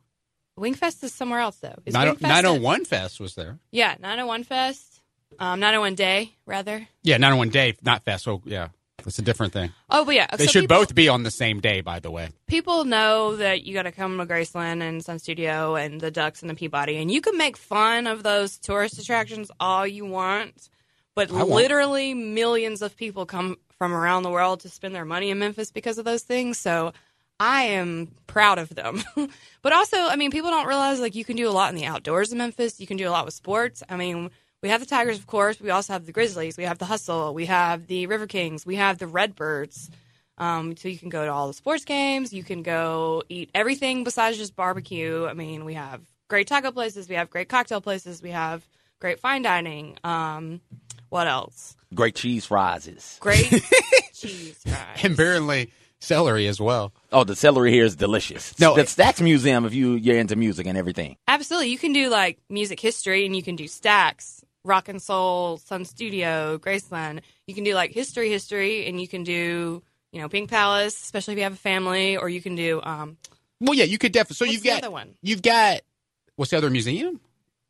Wingfest 0.60 1.04
is 1.04 1.14
somewhere 1.14 1.40
else 1.40 1.58
though. 1.58 1.76
Is 1.86 1.94
Nine- 1.94 2.16
Wingfest 2.16 2.22
901 2.22 2.86
Fest 2.86 3.20
was 3.20 3.36
there. 3.36 3.60
Yeah, 3.72 3.96
901 4.00 4.44
Fest. 4.44 5.02
Um, 5.40 5.60
901 5.60 5.96
Day 5.96 6.34
rather. 6.46 6.88
Yeah, 7.04 7.18
901 7.18 7.50
Day, 7.50 7.76
not 7.84 8.06
Fest. 8.06 8.24
So, 8.24 8.42
yeah, 8.46 8.70
it's 9.06 9.20
a 9.20 9.22
different 9.22 9.52
thing. 9.52 9.72
Oh, 9.90 10.06
but 10.06 10.16
yeah, 10.16 10.28
They 10.38 10.46
so 10.46 10.52
should 10.52 10.62
people- 10.64 10.78
both 10.78 10.96
be 10.96 11.10
on 11.10 11.24
the 11.24 11.32
same 11.32 11.60
day, 11.60 11.82
by 11.82 12.00
the 12.00 12.10
way. 12.12 12.30
people 12.48 12.86
know 12.86 13.36
that 13.36 13.64
you 13.64 13.74
got 13.74 13.84
to 13.84 13.92
come 13.92 14.18
to 14.18 14.26
Graceland 14.26 14.82
and 14.82 15.04
Sun 15.04 15.20
Studio 15.20 15.76
and 15.76 16.00
the 16.00 16.12
Ducks 16.12 16.42
and 16.42 16.50
the 16.50 16.56
Peabody, 16.56 16.98
and 16.98 17.12
you 17.12 17.20
can 17.20 17.38
make 17.38 17.58
fun 17.58 18.08
of 18.08 18.24
those 18.24 18.58
tourist 18.58 18.98
attractions 18.98 19.52
all 19.60 19.86
you 19.86 20.06
want, 20.06 20.70
but 21.16 21.30
I 21.32 21.34
won't. 21.34 21.50
literally 21.50 22.14
millions 22.14 22.82
of 22.82 22.96
people 22.96 23.26
come 23.26 23.58
from 23.77 23.94
around 23.94 24.24
the 24.24 24.29
world 24.29 24.62
to 24.62 24.70
spend 24.70 24.96
their 24.96 25.05
money 25.05 25.29
in 25.29 25.39
Memphis 25.39 25.72
because 25.72 25.98
of 25.98 26.05
those 26.05 26.24
things. 26.24 26.58
So 26.58 26.94
I 27.39 27.63
am 27.63 28.12
proud 28.27 28.60
of 28.60 28.70
them. 28.70 29.03
but 29.62 29.74
also, 29.74 29.98
I 29.98 30.15
mean, 30.15 30.32
people 30.32 30.51
don't 30.51 30.67
realize 30.67 31.00
like 31.00 31.15
you 31.15 31.25
can 31.25 31.36
do 31.36 31.50
a 31.50 31.51
lot 31.51 31.70
in 31.70 31.75
the 31.75 31.86
outdoors 31.86 32.32
in 32.32 32.38
Memphis. 32.38 32.79
You 32.79 32.88
can 32.88 32.98
do 32.98 33.08
a 33.08 33.12
lot 33.12 33.25
with 33.25 33.34
sports. 33.34 33.84
I 33.89 33.98
mean, 33.98 34.32
we 34.62 34.70
have 34.70 34.79
the 34.79 34.88
Tigers, 34.88 35.20
of 35.20 35.27
course. 35.27 35.60
We 35.60 35.70
also 35.70 35.94
have 35.94 36.05
the 36.05 36.12
Grizzlies. 36.12 36.58
We 36.58 36.63
have 36.63 36.77
the 36.77 36.86
Hustle. 36.86 37.34
We 37.34 37.46
have 37.48 37.88
the 37.88 38.08
River 38.08 38.27
Kings. 38.27 38.65
We 38.65 38.77
have 38.77 38.98
the 38.98 39.08
Redbirds. 39.08 39.91
Um, 40.38 40.75
so 40.75 40.89
you 40.89 40.98
can 40.98 41.10
go 41.10 41.25
to 41.25 41.32
all 41.32 41.48
the 41.48 41.53
sports 41.53 41.86
games. 41.86 42.34
You 42.34 42.44
can 42.44 42.63
go 42.63 43.24
eat 43.29 43.50
everything 43.53 44.03
besides 44.03 44.38
just 44.38 44.55
barbecue. 44.55 45.25
I 45.25 45.34
mean, 45.34 45.65
we 45.65 45.75
have 45.75 46.01
great 46.27 46.48
taco 46.48 46.72
places. 46.72 47.08
We 47.08 47.15
have 47.15 47.29
great 47.29 47.48
cocktail 47.50 47.82
places. 47.82 48.22
We 48.22 48.32
have 48.32 48.67
great 49.00 49.20
fine 49.20 49.44
dining. 49.44 49.98
Um, 50.03 50.62
what 51.10 51.28
else? 51.28 51.76
Great 51.94 52.16
cheese 52.16 52.46
fries. 52.46 53.18
Great 53.22 53.48
cheese 54.14 54.58
fries. 54.66 55.04
And 55.04 55.14
apparently, 55.14 55.72
celery 56.00 56.48
as 56.48 56.60
well. 56.60 56.94
Oh, 57.12 57.24
the 57.24 57.36
celery 57.36 57.72
here 57.72 57.86
is 57.86 57.96
delicious. 57.96 58.58
No, 58.60 58.76
the 58.76 58.82
it- 58.82 58.88
Stax 58.88 59.22
Museum, 59.22 59.66
if 59.66 59.74
you 59.74 59.94
you're 59.94 60.18
into 60.18 60.36
music 60.36 60.68
and 60.68 60.78
everything. 60.78 61.18
Absolutely. 61.28 61.70
You 61.70 61.78
can 61.78 61.94
do 61.94 62.10
like 62.10 62.40
music 62.50 62.80
history 62.80 63.26
and 63.26 63.36
you 63.36 63.42
can 63.44 63.56
do 63.56 63.66
Stax, 63.66 64.44
rock 64.64 64.90
and 64.90 65.02
soul, 65.02 65.58
Sun 65.58 65.86
Studio, 65.86 66.58
Graceland. 66.58 67.22
You 67.48 67.56
can 67.56 67.64
do 67.64 67.74
like 67.76 67.92
history, 67.92 68.30
history, 68.30 68.88
and 68.88 69.00
you 69.00 69.08
can 69.08 69.24
do, 69.24 69.82
you 70.12 70.22
know, 70.22 70.28
Pink 70.30 70.50
Palace, 70.50 71.02
especially 71.02 71.34
if 71.34 71.38
you 71.38 71.44
have 71.44 71.54
a 71.54 71.58
family, 71.58 72.18
or 72.18 72.28
you 72.30 72.42
can 72.42 72.56
do, 72.56 72.82
um, 72.84 73.18
Well, 73.62 73.74
yeah, 73.76 73.86
you 73.86 73.98
could 73.98 74.12
definitely. 74.12 74.36
So 74.36 74.46
What's 74.46 74.54
you've 74.54 74.64
the 74.64 74.70
got 74.70 74.78
other 74.84 74.92
one? 74.92 75.16
You've 75.22 75.42
got 75.42 75.82
what's 76.36 76.52
the 76.52 76.58
other 76.58 76.70
museum? 76.70 77.20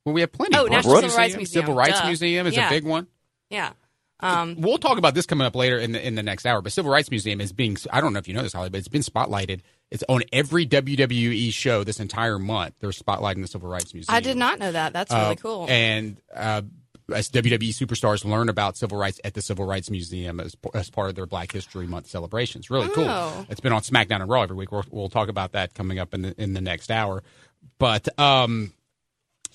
Well, 0.03 0.13
we 0.13 0.21
have 0.21 0.31
plenty. 0.31 0.55
Oh, 0.55 0.67
Brooks 0.67 0.85
National 0.85 1.01
Civil 1.01 1.17
Rights 1.17 1.35
Museum, 1.35 1.61
Civil 1.63 1.73
Rights 1.75 1.99
duh. 1.99 2.05
Museum 2.07 2.47
is 2.47 2.55
Yeah. 2.55 2.67
a 2.67 2.69
big 2.69 2.85
one. 2.85 3.07
Yeah. 3.49 3.73
Um, 4.21 4.55
We'll 4.61 4.77
talk 4.77 4.97
about 4.97 5.13
this 5.13 5.25
coming 5.25 5.45
up 5.45 5.55
later 5.55 5.77
in 5.77 5.91
the 5.91 6.05
in 6.05 6.15
the 6.15 6.23
next 6.23 6.45
hour. 6.45 6.61
But 6.61 6.71
Civil 6.71 6.89
Rights 6.91 7.11
Museum 7.11 7.41
is 7.41 7.51
being. 7.51 7.77
I 7.91 7.99
don't 8.01 8.13
know 8.13 8.19
if 8.19 8.27
you 8.27 8.33
know 8.33 8.43
this, 8.43 8.53
Holly, 8.53 8.69
but 8.69 8.77
it's 8.77 8.87
been 8.87 9.01
spotlighted. 9.01 9.59
It's 9.91 10.03
on 10.07 10.23
every 10.31 10.65
WWE 10.65 11.51
show 11.51 11.83
this 11.83 11.99
entire 11.99 12.39
month. 12.39 12.75
They're 12.79 12.91
spotlighting 12.91 13.41
the 13.41 13.47
Civil 13.47 13.69
Rights 13.69 13.93
Museum. 13.93 14.15
I 14.15 14.21
did 14.21 14.37
not 14.37 14.57
know 14.57 14.71
that. 14.71 14.93
That's 14.93 15.11
really 15.13 15.25
Uh, 15.25 15.35
cool. 15.35 15.65
And 15.69 16.17
uh, 16.33 16.61
as 17.13 17.29
WWE 17.29 17.69
superstars 17.69 18.23
learn 18.25 18.47
about 18.49 18.77
civil 18.77 18.97
rights 18.97 19.19
at 19.23 19.33
the 19.35 19.41
Civil 19.41 19.65
Rights 19.65 19.91
Museum 19.91 20.39
as, 20.39 20.55
as 20.73 20.89
part 20.89 21.09
of 21.09 21.15
their 21.15 21.27
Black 21.27 21.51
History 21.51 21.85
Month 21.85 22.07
celebrations. 22.07 22.69
Really 22.71 22.87
Oh. 22.87 22.93
cool. 23.35 23.45
It's 23.49 23.59
been 23.59 23.73
on 23.73 23.81
SmackDown 23.81 24.21
and 24.21 24.29
Raw 24.29 24.41
every 24.43 24.55
week. 24.55 24.71
We'll, 24.71 24.85
we'll 24.89 25.09
talk 25.09 25.27
about 25.27 25.51
that 25.51 25.73
coming 25.75 25.99
up 25.99 26.13
in 26.15 26.21
the 26.23 26.41
in 26.41 26.53
the 26.53 26.61
next 26.61 26.89
hour. 26.89 27.21
But 27.79 28.07
um, 28.17 28.71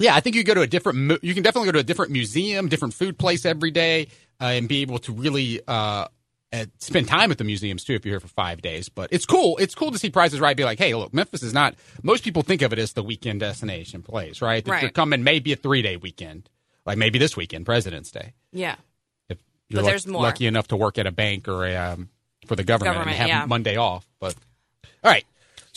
yeah, 0.00 0.14
I 0.16 0.20
think 0.20 0.34
you 0.34 0.42
go 0.42 0.54
to 0.54 0.62
a 0.62 0.66
different. 0.66 1.22
You 1.22 1.34
can 1.34 1.42
definitely 1.44 1.68
go 1.68 1.72
to 1.72 1.78
a 1.78 1.84
different 1.84 2.10
museum, 2.10 2.68
different 2.68 2.94
food 2.94 3.16
place 3.18 3.44
every 3.46 3.70
day, 3.70 4.08
uh, 4.40 4.46
and 4.46 4.68
be 4.68 4.82
able 4.82 4.98
to 5.00 5.12
really. 5.12 5.60
Uh, 5.68 6.06
spend 6.78 7.06
time 7.06 7.30
at 7.30 7.38
the 7.38 7.44
museums 7.44 7.84
too 7.84 7.94
if 7.94 8.04
you're 8.04 8.14
here 8.14 8.18
for 8.20 8.26
five 8.26 8.60
days. 8.60 8.88
But 8.88 9.12
it's 9.12 9.24
cool. 9.24 9.56
It's 9.58 9.76
cool 9.76 9.92
to 9.92 9.98
see 10.00 10.10
prices 10.10 10.40
right. 10.40 10.56
Be 10.56 10.64
like, 10.64 10.80
hey, 10.80 10.92
look, 10.94 11.14
Memphis 11.14 11.44
is 11.44 11.54
not. 11.54 11.76
Most 12.02 12.24
people 12.24 12.42
think 12.42 12.62
of 12.62 12.72
it 12.72 12.78
as 12.80 12.92
the 12.92 13.04
weekend 13.04 13.38
destination 13.38 14.02
place, 14.02 14.42
right? 14.42 14.66
Right. 14.66 14.82
you're 14.82 14.90
coming, 14.90 15.22
maybe 15.22 15.52
a 15.52 15.56
three 15.56 15.80
day 15.80 15.96
weekend, 15.96 16.50
like 16.84 16.98
maybe 16.98 17.20
this 17.20 17.36
weekend, 17.36 17.66
President's 17.66 18.10
Day. 18.10 18.32
yeah. 18.52 18.74
If 19.28 19.38
you're 19.68 19.76
But 19.76 19.84
luck- 19.84 19.92
there's 19.92 20.06
more. 20.08 20.22
lucky 20.22 20.46
enough 20.46 20.66
to 20.68 20.76
work 20.76 20.98
at 20.98 21.06
a 21.06 21.12
bank 21.12 21.46
or 21.46 21.66
a, 21.66 21.76
um, 21.76 22.08
for 22.48 22.56
the 22.56 22.64
government, 22.64 22.96
Government, 22.96 23.20
and 23.20 23.30
have 23.30 23.42
yeah. 23.42 23.46
Monday 23.46 23.76
off. 23.76 24.04
But 24.18 24.34
all 25.04 25.10
right. 25.12 25.24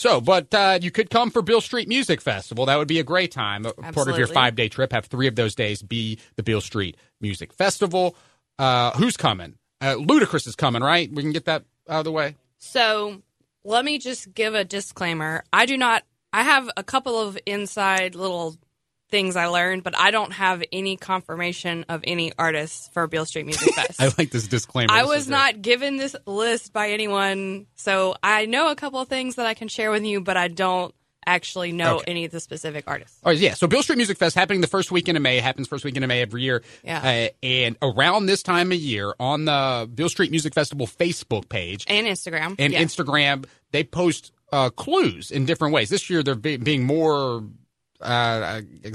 So, 0.04 0.20
but 0.20 0.52
uh, 0.52 0.78
you 0.82 0.90
could 0.90 1.08
come 1.08 1.30
for 1.30 1.40
Beale 1.40 1.62
Street 1.62 1.88
Music 1.88 2.20
Festival. 2.20 2.66
That 2.66 2.76
would 2.76 2.88
be 2.88 2.98
a 2.98 3.02
great 3.02 3.32
time. 3.32 3.64
A 3.64 3.72
Part 3.72 4.06
of 4.08 4.18
your 4.18 4.26
five 4.26 4.54
day 4.54 4.68
trip. 4.68 4.92
Have 4.92 5.06
three 5.06 5.26
of 5.26 5.34
those 5.34 5.54
days 5.54 5.80
be 5.80 6.18
the 6.36 6.42
Beale 6.42 6.60
Street 6.60 6.98
Music 7.22 7.54
Festival. 7.54 8.14
Uh, 8.58 8.90
who's 8.98 9.16
coming? 9.16 9.54
Uh, 9.80 9.94
Ludacris 9.94 10.46
is 10.46 10.56
coming, 10.56 10.82
right? 10.82 11.10
We 11.10 11.22
can 11.22 11.32
get 11.32 11.46
that 11.46 11.64
out 11.88 12.00
of 12.00 12.04
the 12.04 12.12
way. 12.12 12.36
So 12.58 13.22
let 13.64 13.82
me 13.82 13.98
just 13.98 14.34
give 14.34 14.54
a 14.54 14.62
disclaimer. 14.62 15.42
I 15.54 15.64
do 15.64 15.78
not, 15.78 16.02
I 16.34 16.42
have 16.42 16.68
a 16.76 16.84
couple 16.84 17.18
of 17.18 17.38
inside 17.46 18.14
little 18.14 18.58
things 19.14 19.36
I 19.36 19.46
learned, 19.46 19.84
but 19.84 19.96
I 19.96 20.10
don't 20.10 20.32
have 20.32 20.64
any 20.72 20.96
confirmation 20.96 21.84
of 21.88 22.00
any 22.02 22.32
artists 22.36 22.88
for 22.92 23.06
Beale 23.06 23.24
Street 23.26 23.46
Music 23.46 23.72
Fest. 23.76 24.02
I 24.02 24.10
like 24.18 24.30
this 24.30 24.48
disclaimer. 24.48 24.92
I 24.92 25.02
This 25.02 25.10
was 25.10 25.28
not 25.28 25.62
given 25.62 25.96
this 25.98 26.16
list 26.26 26.72
by 26.72 26.90
anyone, 26.90 27.66
so 27.76 28.16
I 28.24 28.46
know 28.46 28.70
a 28.70 28.74
couple 28.74 28.98
of 28.98 29.06
things 29.08 29.36
that 29.36 29.46
I 29.46 29.54
can 29.54 29.68
share 29.68 29.92
with 29.92 30.02
you, 30.04 30.20
but 30.20 30.36
I 30.36 30.48
don't 30.48 30.92
actually 31.26 31.70
know 31.70 31.98
Okay. 31.98 32.10
any 32.10 32.24
of 32.24 32.32
the 32.32 32.40
specific 32.40 32.84
artists. 32.88 33.18
All 33.22 33.30
right, 33.32 33.38
yeah. 33.38 33.54
So 33.54 33.66
Beale 33.68 33.84
Street 33.84 33.96
Music 33.96 34.18
Fest 34.18 34.34
happening 34.34 34.60
the 34.60 34.66
first 34.66 34.90
weekend 34.90 35.16
of 35.16 35.22
May. 35.22 35.38
Happens 35.38 35.68
first 35.68 35.84
weekend 35.84 36.04
of 36.04 36.08
May 36.08 36.20
every 36.20 36.42
year. 36.42 36.62
Yeah. 36.82 37.28
Uh, 37.30 37.46
and 37.46 37.76
around 37.80 38.26
this 38.26 38.42
time 38.42 38.72
of 38.72 38.78
year, 38.78 39.14
on 39.20 39.44
the 39.46 39.88
Beale 39.94 40.08
Street 40.10 40.32
Music 40.32 40.52
Festival 40.52 40.86
Facebook 40.88 41.48
page 41.48 41.84
And 41.88 42.06
Instagram. 42.06 42.56
and 42.58 42.72
yeah. 42.72 42.82
Instagram, 42.82 43.46
they 43.70 43.84
post 43.84 44.32
uh, 44.52 44.70
clues 44.70 45.30
in 45.30 45.46
different 45.46 45.72
ways. 45.72 45.88
This 45.88 46.10
year, 46.10 46.22
they're 46.22 46.34
be- 46.34 46.56
being 46.58 46.82
more. 46.84 47.44
Uh, 48.04 48.60
I 48.60 48.92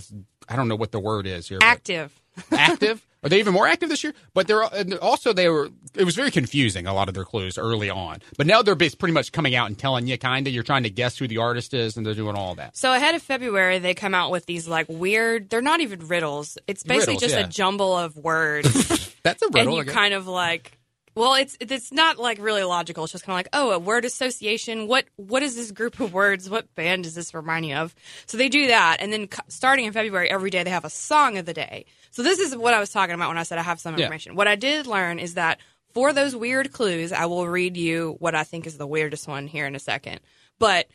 I 0.48 0.56
don't 0.56 0.68
know 0.68 0.75
what 0.75 0.92
the 0.92 1.00
word 1.00 1.28
is 1.28 1.48
here. 1.48 1.60
Active. 1.62 2.20
active. 2.51 3.06
Are 3.22 3.30
they 3.30 3.39
even 3.39 3.54
more 3.54 3.68
active 3.68 3.89
this 3.89 4.01
year? 4.01 4.13
But 4.34 4.48
they're 4.48 4.63
also 4.63 5.34
they 5.34 5.50
were. 5.50 5.70
It 5.94 6.06
was 6.06 6.16
very 6.16 6.32
confusing. 6.32 6.88
A 6.88 6.94
lot 6.94 7.10
of 7.10 7.13
their 7.13 7.25
clues 7.25 7.58
early 7.58 7.89
on, 7.89 8.20
but 8.38 8.48
now 8.48 8.62
they're 8.62 8.78
pretty 8.78 9.12
much 9.12 9.34
coming 9.34 9.56
out 9.56 9.68
and 9.68 9.78
telling 9.78 10.08
you 10.08 10.18
kind 10.18 10.48
of. 10.48 10.54
You're 10.54 10.63
trying 10.63 10.84
to 10.84 10.89
guess 10.89 11.18
who 11.18 11.28
the 11.28 11.39
artist 11.39 11.74
is, 11.74 11.98
and 11.98 12.06
they're 12.06 12.13
doing 12.13 12.38
all 12.38 12.56
that. 12.56 12.78
So 12.78 12.94
ahead 12.94 13.16
of 13.16 13.22
February, 13.22 13.80
they 13.80 13.94
come 13.94 14.13
out 14.13 14.32
with 14.32 14.46
these 14.46 14.70
like 14.70 14.86
weird. 14.88 15.50
They're 15.50 15.62
not 15.62 15.82
even 15.82 16.08
riddles. 16.08 16.58
It's 16.66 16.84
basically 16.84 17.16
Riddles, 17.16 17.22
just 17.22 17.36
yeah. 17.36 17.46
a 17.46 17.50
jumble 17.50 17.94
of 17.94 18.16
words, 18.16 19.13
That's 19.24 19.42
a 19.42 19.48
riddle. 19.48 19.80
and 19.80 19.88
you 19.88 19.94
kind 19.94 20.13
of 20.13 20.25
like. 20.28 20.78
Well, 21.19 21.33
it's 21.33 21.57
it's 21.59 21.91
not 21.91 22.17
like 22.17 22.38
really 22.39 22.63
logical. 22.63 23.03
It's 23.03 23.11
just 23.11 23.25
kind 23.25 23.33
of 23.33 23.39
like, 23.39 23.49
oh, 23.51 23.71
a 23.71 23.79
word 23.79 24.05
association. 24.05 24.88
What 24.88 25.03
what 25.17 25.43
is 25.43 25.53
this 25.53 25.69
group 25.71 25.99
of 25.99 26.13
words? 26.13 26.49
What 26.49 26.73
band 26.75 27.03
does 27.03 27.13
this 27.13 27.33
remind 27.33 27.65
you 27.65 27.75
of? 27.75 27.93
So 28.25 28.38
they 28.38 28.47
do 28.47 28.67
that, 28.67 28.97
and 29.01 29.11
then 29.11 29.27
starting 29.49 29.83
in 29.83 29.91
February, 29.91 30.31
every 30.31 30.49
day 30.49 30.63
they 30.63 30.69
have 30.69 30.85
a 30.85 30.89
song 30.89 31.38
of 31.38 31.45
the 31.45 31.53
day. 31.53 31.88
So 32.11 32.23
this 32.23 32.39
is 32.39 32.55
what 32.55 32.73
I 32.73 32.79
was 32.79 32.91
talking 32.91 33.15
about 33.15 33.27
when 33.27 33.38
I 33.38 33.43
said 33.43 33.57
I 33.57 33.63
have 33.63 33.81
some 33.81 33.95
Yeah. 33.97 34.05
information. 34.05 34.35
What 34.35 34.47
I 34.47 34.55
did 34.55 34.88
learn 34.88 35.19
is 35.19 35.33
that 35.33 35.59
for 35.93 36.13
those 36.13 36.38
weird 36.38 36.71
clues, 36.71 37.11
I 37.11 37.25
will 37.25 37.49
read 37.49 37.75
you 37.75 38.15
what 38.19 38.33
I 38.33 38.45
think 38.45 38.65
is 38.65 38.77
the 38.77 38.88
weirdest 38.88 39.27
one 39.27 39.45
here 39.45 39.65
in 39.65 39.75
a 39.75 39.79
second. 39.79 40.21
But 40.57 40.88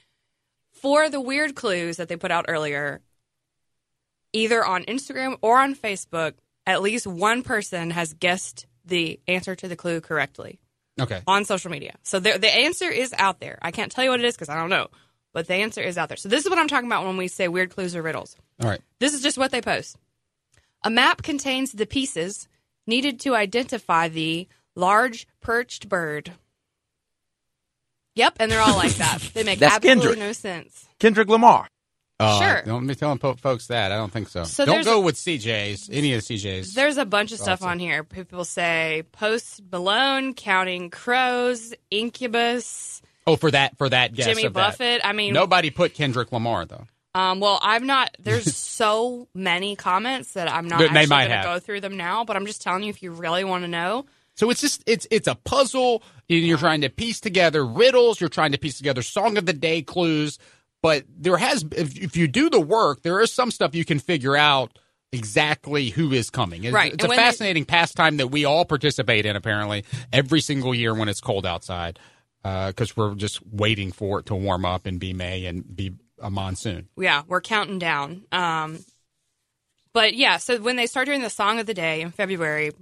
for 0.72 1.10
the 1.10 1.20
weird 1.20 1.54
clues 1.54 1.98
that 1.98 2.08
they 2.08 2.16
put 2.16 2.30
out 2.30 2.46
earlier, 2.48 3.02
either 4.32 4.64
on 4.64 4.84
Instagram 4.84 5.36
or 5.42 5.58
on 5.58 5.74
Facebook, 5.74 6.32
at 6.66 6.80
least 6.80 7.06
one 7.06 7.42
person 7.42 7.90
has 7.90 8.14
guessed 8.14 8.64
the 8.84 9.20
answer 9.26 9.54
to 9.54 9.68
the 9.68 9.76
clue 9.76 10.00
correctly 10.00 10.60
okay. 11.00 11.22
on 11.26 11.44
social 11.44 11.70
media. 11.70 11.94
So 12.02 12.18
the 12.18 12.38
the 12.38 12.54
answer 12.54 12.90
is 12.90 13.14
out 13.16 13.40
there. 13.40 13.58
I 13.62 13.70
can't 13.70 13.90
tell 13.90 14.04
you 14.04 14.10
what 14.10 14.20
it 14.20 14.26
is 14.26 14.34
because 14.34 14.48
I 14.48 14.56
don't 14.56 14.70
know, 14.70 14.88
but 15.32 15.46
the 15.46 15.54
answer 15.54 15.82
is 15.82 15.98
out 15.98 16.08
there. 16.08 16.16
So 16.16 16.28
this 16.28 16.44
is 16.44 16.50
what 16.50 16.58
I'm 16.58 16.68
talking 16.68 16.88
about 16.88 17.04
when 17.04 17.16
we 17.16 17.28
say 17.28 17.48
weird 17.48 17.70
clues 17.70 17.96
or 17.96 18.02
riddles. 18.02 18.36
All 18.62 18.68
right. 18.68 18.80
This 19.00 19.14
is 19.14 19.22
just 19.22 19.38
what 19.38 19.50
they 19.50 19.60
post. 19.60 19.96
A 20.82 20.90
map 20.90 21.22
contains 21.22 21.72
the 21.72 21.86
pieces 21.86 22.48
needed 22.86 23.20
to 23.20 23.34
identify 23.34 24.08
the 24.08 24.48
large 24.74 25.26
perched 25.40 25.88
bird. 25.88 26.32
Yep, 28.16 28.36
and 28.38 28.50
they're 28.50 28.60
all 28.60 28.76
like 28.76 28.94
that. 28.96 29.18
They 29.34 29.42
make 29.42 29.58
That's 29.60 29.76
absolutely 29.76 30.02
Kendrick. 30.02 30.18
no 30.20 30.32
sense. 30.32 30.86
Kendrick 31.00 31.28
Lamar. 31.28 31.66
Uh, 32.20 32.38
Sure. 32.40 32.62
Don't 32.64 32.86
be 32.86 32.94
telling 32.94 33.18
po- 33.18 33.34
folks 33.34 33.66
that. 33.66 33.90
I 33.90 33.96
don't 33.96 34.12
think 34.12 34.28
so. 34.28 34.44
So 34.44 34.64
don't 34.64 34.84
go 34.84 35.00
with 35.00 35.16
CJs. 35.16 35.88
Any 35.92 36.14
of 36.14 36.24
the 36.26 36.34
CJs. 36.36 36.72
There's 36.74 36.96
a 36.96 37.04
bunch 37.04 37.32
of 37.32 37.38
stuff 37.38 37.60
Awesome. 37.60 37.70
on 37.70 37.78
here. 37.80 38.04
People 38.04 38.44
say 38.44 39.02
Post 39.12 39.62
Malone, 39.72 40.32
Counting 40.34 40.90
Crows, 40.90 41.74
Incubus, 41.90 43.02
oh, 43.26 43.36
for 43.36 43.50
that 43.50 43.76
for 43.78 43.88
that 43.88 44.14
guess 44.14 44.26
Jimmy 44.26 44.44
of 44.44 44.54
that. 44.54 44.70
Buffett. 44.70 45.00
I 45.04 45.12
mean, 45.12 45.34
Nobody 45.34 45.70
put 45.70 45.94
Kendrick 45.94 46.30
Lamar 46.32 46.64
though. 46.66 46.86
Um, 47.16 47.40
well, 47.40 47.58
I'm 47.62 47.86
not. 47.86 48.14
There's 48.20 48.56
so 48.56 49.28
many 49.34 49.74
comments 49.76 50.32
that 50.34 50.50
I'm 50.50 50.66
not 50.68 50.78
they 50.78 50.84
actually 50.86 51.06
might 51.06 51.26
going 51.28 51.30
have. 51.36 51.44
to 51.44 51.48
go 51.50 51.58
through 51.58 51.80
them 51.80 51.96
now. 51.96 52.24
But 52.24 52.36
I'm 52.36 52.46
just 52.46 52.62
telling 52.62 52.84
you, 52.84 52.90
if 52.90 53.02
you 53.02 53.10
really 53.12 53.44
want 53.44 53.64
to 53.64 53.68
know, 53.68 54.06
So 54.36 54.50
it's 54.50 54.60
just 54.60 54.82
it's 54.86 55.06
it's 55.10 55.26
a 55.28 55.34
puzzle. 55.34 56.02
and 56.30 56.38
You're 56.40 56.58
trying 56.58 56.82
to 56.82 56.88
piece 56.90 57.20
together 57.20 57.64
riddles. 57.66 58.20
You're 58.20 58.30
trying 58.30 58.52
to 58.52 58.58
piece 58.58 58.78
together 58.78 59.02
song 59.02 59.36
of 59.36 59.46
the 59.46 59.52
day 59.52 59.82
clues. 59.82 60.38
But 60.84 61.04
there 61.16 61.38
has 61.38 61.64
if, 61.72 61.96
if 61.96 62.14
you 62.14 62.28
do 62.28 62.50
the 62.50 62.60
work, 62.60 63.00
there 63.00 63.22
is 63.22 63.32
some 63.32 63.50
stuff 63.50 63.74
you 63.74 63.86
can 63.86 63.98
figure 63.98 64.36
out 64.36 64.78
exactly 65.12 65.88
who 65.88 66.12
is 66.12 66.28
coming. 66.28 66.64
It's, 66.64 66.74
Right, 66.74 66.92
It's 66.92 67.02
a 67.02 67.08
when 67.08 67.16
they- 67.16 67.22
fascinating 67.22 67.64
pastime 67.64 68.18
that 68.18 68.26
we 68.28 68.44
all 68.44 68.66
participate 68.66 69.24
in 69.24 69.34
apparently 69.34 69.84
every 70.12 70.42
single 70.42 70.74
year 70.74 70.92
when 70.92 71.08
it's 71.08 71.22
cold 71.22 71.46
outside 71.46 71.98
because 72.42 72.94
we're 72.98 73.14
just 73.14 73.40
waiting 73.46 73.92
for 73.92 74.18
it 74.18 74.26
to 74.26 74.34
warm 74.34 74.66
up 74.66 74.84
and 74.84 75.00
be 75.00 75.14
May 75.14 75.46
and 75.46 75.64
be 75.74 75.92
a 76.18 76.28
monsoon. 76.28 76.88
yeah, 76.98 77.22
we're 77.26 77.40
counting 77.40 77.78
down. 77.78 78.24
Um, 78.30 78.84
but 79.94 80.12
yeah, 80.14 80.36
so 80.36 80.58
when 80.58 80.76
they 80.76 80.86
start 80.86 81.06
doing 81.06 81.22
the 81.22 81.30
song 81.30 81.60
of 81.60 81.64
the 81.66 81.72
day 81.72 82.02
in 82.02 82.10
February, 82.10 82.72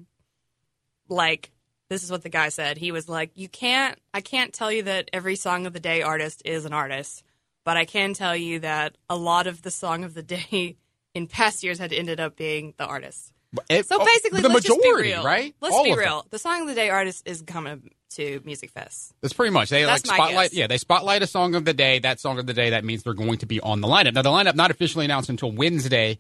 like 1.09 1.53
this 1.89 2.03
is 2.03 2.11
what 2.11 2.23
the 2.25 2.29
guy 2.31 2.49
said. 2.49 2.79
He 2.79 2.91
was 2.91 3.09
like, 3.09 3.31
"You 3.37 3.49
can't. 3.49 3.97
I 4.13 4.21
can't 4.23 4.53
tell 4.53 4.73
you 4.73 4.83
that 4.85 5.09
every 5.13 5.37
song 5.37 5.67
of 5.67 5.73
the 5.73 5.79
day 5.81 6.03
artist 6.03 6.43
is 6.45 6.65
an 6.65 6.73
artist, 6.73 7.23
but 7.65 7.77
I 7.77 7.85
can 7.85 8.15
tell 8.15 8.37
you 8.37 8.61
that 8.61 8.97
a 9.11 9.17
lot 9.17 9.47
of 9.47 9.63
the 9.63 9.71
song 9.71 10.05
of 10.05 10.15
the 10.15 10.23
day." 10.23 10.77
In 11.15 11.27
past 11.27 11.63
years, 11.63 11.79
had 11.79 11.93
ended 11.93 12.21
up 12.21 12.37
being 12.37 12.73
the 12.79 12.87
artist. 12.87 13.35
It- 13.69 13.87
So 13.87 13.99
basically, 13.99 14.41
the 14.41 14.49
majority, 14.49 15.11
real. 15.11 15.23
right? 15.23 15.55
Let's 15.61 15.75
All 15.75 15.85
be 15.85 15.91
of 15.91 15.99
them. 15.99 16.07
real. 16.07 16.27
The 16.31 16.39
song 16.39 16.63
of 16.63 16.69
the 16.69 16.75
day 16.75 16.89
artist 16.89 17.25
is 17.27 17.43
coming 17.43 17.91
to 18.15 18.41
Music 18.47 18.71
Fest. 18.71 19.13
That's 19.21 19.35
pretty 19.35 19.53
much 19.53 19.69
they 19.69 19.85
That's 19.85 20.07
like 20.07 20.17
spotlight. 20.17 20.51
guess. 20.53 20.59
Yeah, 20.59 20.69
they 20.69 20.79
spotlight 20.79 21.21
a 21.21 21.27
song 21.27 21.55
of 21.55 21.67
the 21.67 21.75
day. 21.75 21.99
That 21.99 22.19
song 22.19 22.39
of 22.39 22.47
the 22.47 22.55
day 22.55 22.71
that 22.71 22.83
means 22.83 23.03
they're 23.03 23.13
going 23.13 23.37
to 23.39 23.47
be 23.47 23.61
on 23.61 23.83
the 23.83 23.89
lineup. 23.89 24.15
Now 24.15 24.23
the 24.23 24.31
lineup 24.31 24.55
not 24.55 24.71
officially 24.71 25.05
announced 25.05 25.29
until 25.29 25.53
Wednesday, 25.53 26.17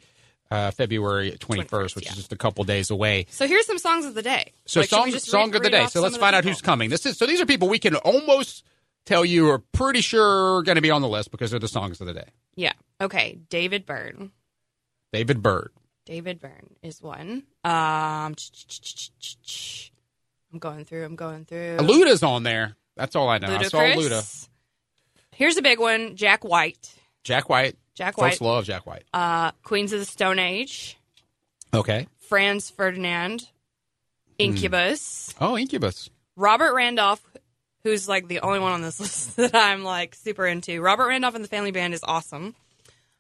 uh, 0.51 0.73
February 0.73 1.39
twenty 1.41 1.65
first, 1.65 1.97
which 1.97 2.05
yeah. 2.05 2.11
is 2.13 2.17
just 2.19 2.33
a 2.35 2.37
couple 2.37 2.63
days 2.65 2.91
away. 2.91 3.25
So 3.31 3.47
here's 3.47 3.65
some 3.65 3.79
songs 3.79 4.05
of 4.05 4.13
the 4.13 4.21
day. 4.21 4.53
So 4.67 4.81
Like, 4.81 4.91
song 4.91 5.11
song 5.13 5.47
read- 5.53 5.57
of 5.57 5.63
the 5.63 5.71
day. 5.71 5.87
So 5.87 6.03
let's 6.03 6.19
find 6.19 6.37
out 6.37 6.43
people? 6.43 6.53
who's 6.53 6.61
coming. 6.61 6.91
This 6.91 7.07
is 7.07 7.17
so 7.17 7.25
these 7.25 7.41
are 7.41 7.47
people 7.47 7.71
we 7.71 7.79
can 7.79 7.97
almost 7.97 8.63
tell 9.05 9.25
you 9.25 9.51
are 9.51 9.59
pretty 9.59 10.01
sure 10.01 10.59
are 10.59 10.63
going 10.63 10.77
to 10.77 10.83
be 10.83 10.91
on 10.91 11.03
the 11.03 11.09
list 11.09 11.31
because 11.31 11.51
they're 11.51 11.61
the 11.61 11.69
songs 11.69 12.01
of 12.01 12.07
the 12.07 12.15
day. 12.15 12.29
Yeah. 12.55 12.73
Okay. 13.01 13.39
David 13.49 13.87
Byrne. 13.87 14.33
David 15.13 15.43
Byrne. 15.43 15.71
David 16.05 16.41
Byrne 16.41 16.75
is 16.83 17.01
one. 17.01 17.45
Um, 17.65 18.35
I'm 20.53 20.59
going 20.59 20.85
through. 20.85 21.05
I'm 21.05 21.17
going 21.17 21.45
through. 21.45 21.77
Luda's 21.79 22.23
on 22.23 22.43
there. 22.43 22.77
That's 22.97 23.17
all 23.17 23.29
I 23.29 23.39
know. 23.39 23.49
I 23.49 23.63
saw 23.63 23.79
Luda. 23.79 24.49
Here's 25.33 25.57
a 25.57 25.63
big 25.63 25.79
one. 25.79 26.17
Jack 26.17 26.45
White. 26.45 26.93
Jack 27.25 27.49
White. 27.49 27.77
Jack 27.95 28.19
White. 28.19 28.31
Folks 28.31 28.41
love 28.41 28.65
Jack 28.65 28.87
White. 28.87 29.05
Uh, 29.15 29.53
Queens 29.63 29.93
of 29.93 30.01
the 30.01 30.05
Stone 30.05 30.39
Age. 30.39 30.99
Okay. 31.73 32.07
Franz 32.19 32.71
Ferdinand. 32.71 33.49
Incubus. 34.39 35.35
Oh, 35.41 35.57
Incubus. 35.57 36.11
Robert 36.37 36.75
Randolph, 36.75 37.25
who's 37.85 38.09
like 38.09 38.29
the 38.29 38.41
only 38.41 38.59
one 38.59 38.73
on 38.73 38.83
this 38.83 39.01
list 39.01 39.37
that 39.37 39.55
I'm 39.55 39.83
like 39.85 40.15
super 40.15 40.47
into. 40.47 40.81
Robert 40.81 41.09
Randolph 41.09 41.35
and 41.35 41.45
the 41.45 41.49
Family 41.49 41.71
Band 41.71 41.95
is 41.95 42.01
awesome. 42.05 42.55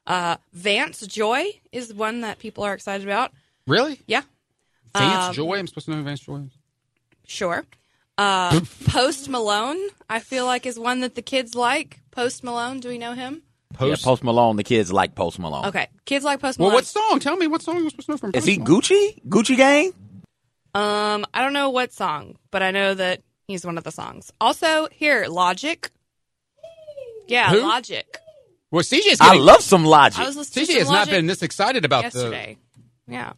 Uh, 0.06 0.36
Vance 0.52 1.00
Joy 1.06 1.44
is 1.70 1.92
one 1.94 2.22
that 2.22 2.38
people 2.38 2.64
are 2.64 2.74
excited 2.74 3.06
about. 3.06 3.32
Really? 3.66 4.00
Yeah, 4.06 4.22
Vance 4.96 5.28
Um, 5.28 5.34
Joy. 5.34 5.58
I'm 5.58 5.66
supposed 5.68 5.86
to 5.86 5.92
know 5.92 5.98
who 5.98 6.02
Vance 6.04 6.20
Joy 6.20 6.36
is. 6.46 6.52
sure. 7.26 7.64
Uh, 8.18 8.60
Post 8.86 9.28
Malone, 9.30 9.78
I 10.10 10.18
feel 10.20 10.44
like 10.44 10.66
is 10.66 10.78
one 10.78 11.00
that 11.00 11.14
the 11.14 11.22
kids 11.22 11.54
like. 11.54 12.00
Post 12.10 12.44
Malone, 12.44 12.80
do 12.80 12.88
we 12.88 12.98
know 12.98 13.14
him? 13.14 13.42
Post. 13.72 14.02
Yeah, 14.02 14.04
Post 14.04 14.22
Malone. 14.22 14.56
The 14.56 14.64
kids 14.64 14.92
like 14.92 15.14
Post 15.14 15.38
Malone. 15.38 15.64
Okay, 15.66 15.88
kids 16.04 16.24
like 16.24 16.40
Post 16.40 16.58
Malone. 16.58 16.72
well, 16.74 16.82
Malone. 16.82 17.04
what 17.04 17.10
song? 17.10 17.20
Tell 17.20 17.36
me 17.36 17.46
what 17.46 17.62
song 17.62 17.80
you're 17.80 17.88
supposed 17.90 18.06
to 18.06 18.12
know 18.12 18.18
from. 18.18 18.32
Post 18.32 18.46
Is 18.46 18.56
Post 18.58 18.58
he 18.58 18.58
Malone? 18.58 18.80
Gucci? 18.82 19.28
Gucci 19.28 19.56
Gang? 19.56 19.92
Um, 20.74 21.24
I 21.32 21.40
don't 21.42 21.52
know 21.54 21.70
what 21.70 21.92
song, 21.92 22.36
but 22.50 22.62
I 22.62 22.70
know 22.70 22.92
that 22.94 23.22
he's 23.52 23.64
one 23.64 23.78
of 23.78 23.84
the 23.84 23.92
songs. 23.92 24.32
Also, 24.40 24.88
here, 24.90 25.26
Logic. 25.28 25.90
Yeah, 27.28 27.50
Who? 27.50 27.60
Logic. 27.60 28.18
Well, 28.70 28.82
CJ's 28.82 29.18
I 29.20 29.36
love 29.36 29.62
some 29.62 29.84
Logic. 29.84 30.18
I 30.18 30.26
was 30.26 30.36
listening 30.36 30.66
CJ 30.66 30.68
to 30.72 30.78
has 30.78 30.86
some 30.88 30.94
not 30.96 31.08
been 31.08 31.26
this 31.26 31.42
excited 31.42 31.84
about 31.84 32.04
yesterday. 32.04 32.56
Yeah. 33.06 33.32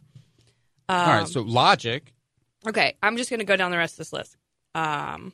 the. 0.89 0.95
All 0.95 1.07
right, 1.19 1.27
so 1.27 1.41
Logic. 1.41 2.11
Okay, 2.67 2.95
I'm 3.03 3.17
just 3.17 3.29
going 3.29 3.39
to 3.39 3.45
go 3.45 3.55
down 3.55 3.71
the 3.71 3.77
rest 3.77 3.93
of 3.93 3.97
this 3.99 4.13
list. 4.13 4.37
Um, 4.73 5.33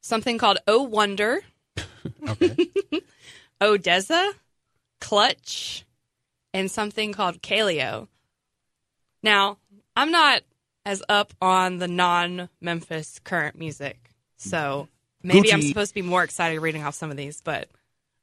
something 0.00 0.38
called 0.38 0.58
Oh 0.66 0.82
Wonder, 0.82 1.42
Okay. 2.28 2.56
ODESZA, 3.60 4.32
Clutch, 5.00 5.84
and 6.52 6.70
something 6.70 7.12
called 7.12 7.40
Kaleo. 7.42 8.08
Now, 9.22 9.58
I'm 9.96 10.10
not 10.10 10.42
as 10.86 11.02
up 11.08 11.32
on 11.40 11.78
the 11.78 11.88
non 11.88 12.48
Memphis 12.60 13.18
current 13.24 13.56
music, 13.58 14.10
so 14.36 14.88
maybe 15.22 15.52
I'm 15.52 15.62
supposed 15.62 15.90
to 15.90 15.94
be 15.94 16.02
more 16.02 16.22
excited 16.24 16.60
reading 16.60 16.82
off 16.84 16.94
some 16.94 17.10
of 17.10 17.16
these, 17.16 17.40
but 17.40 17.68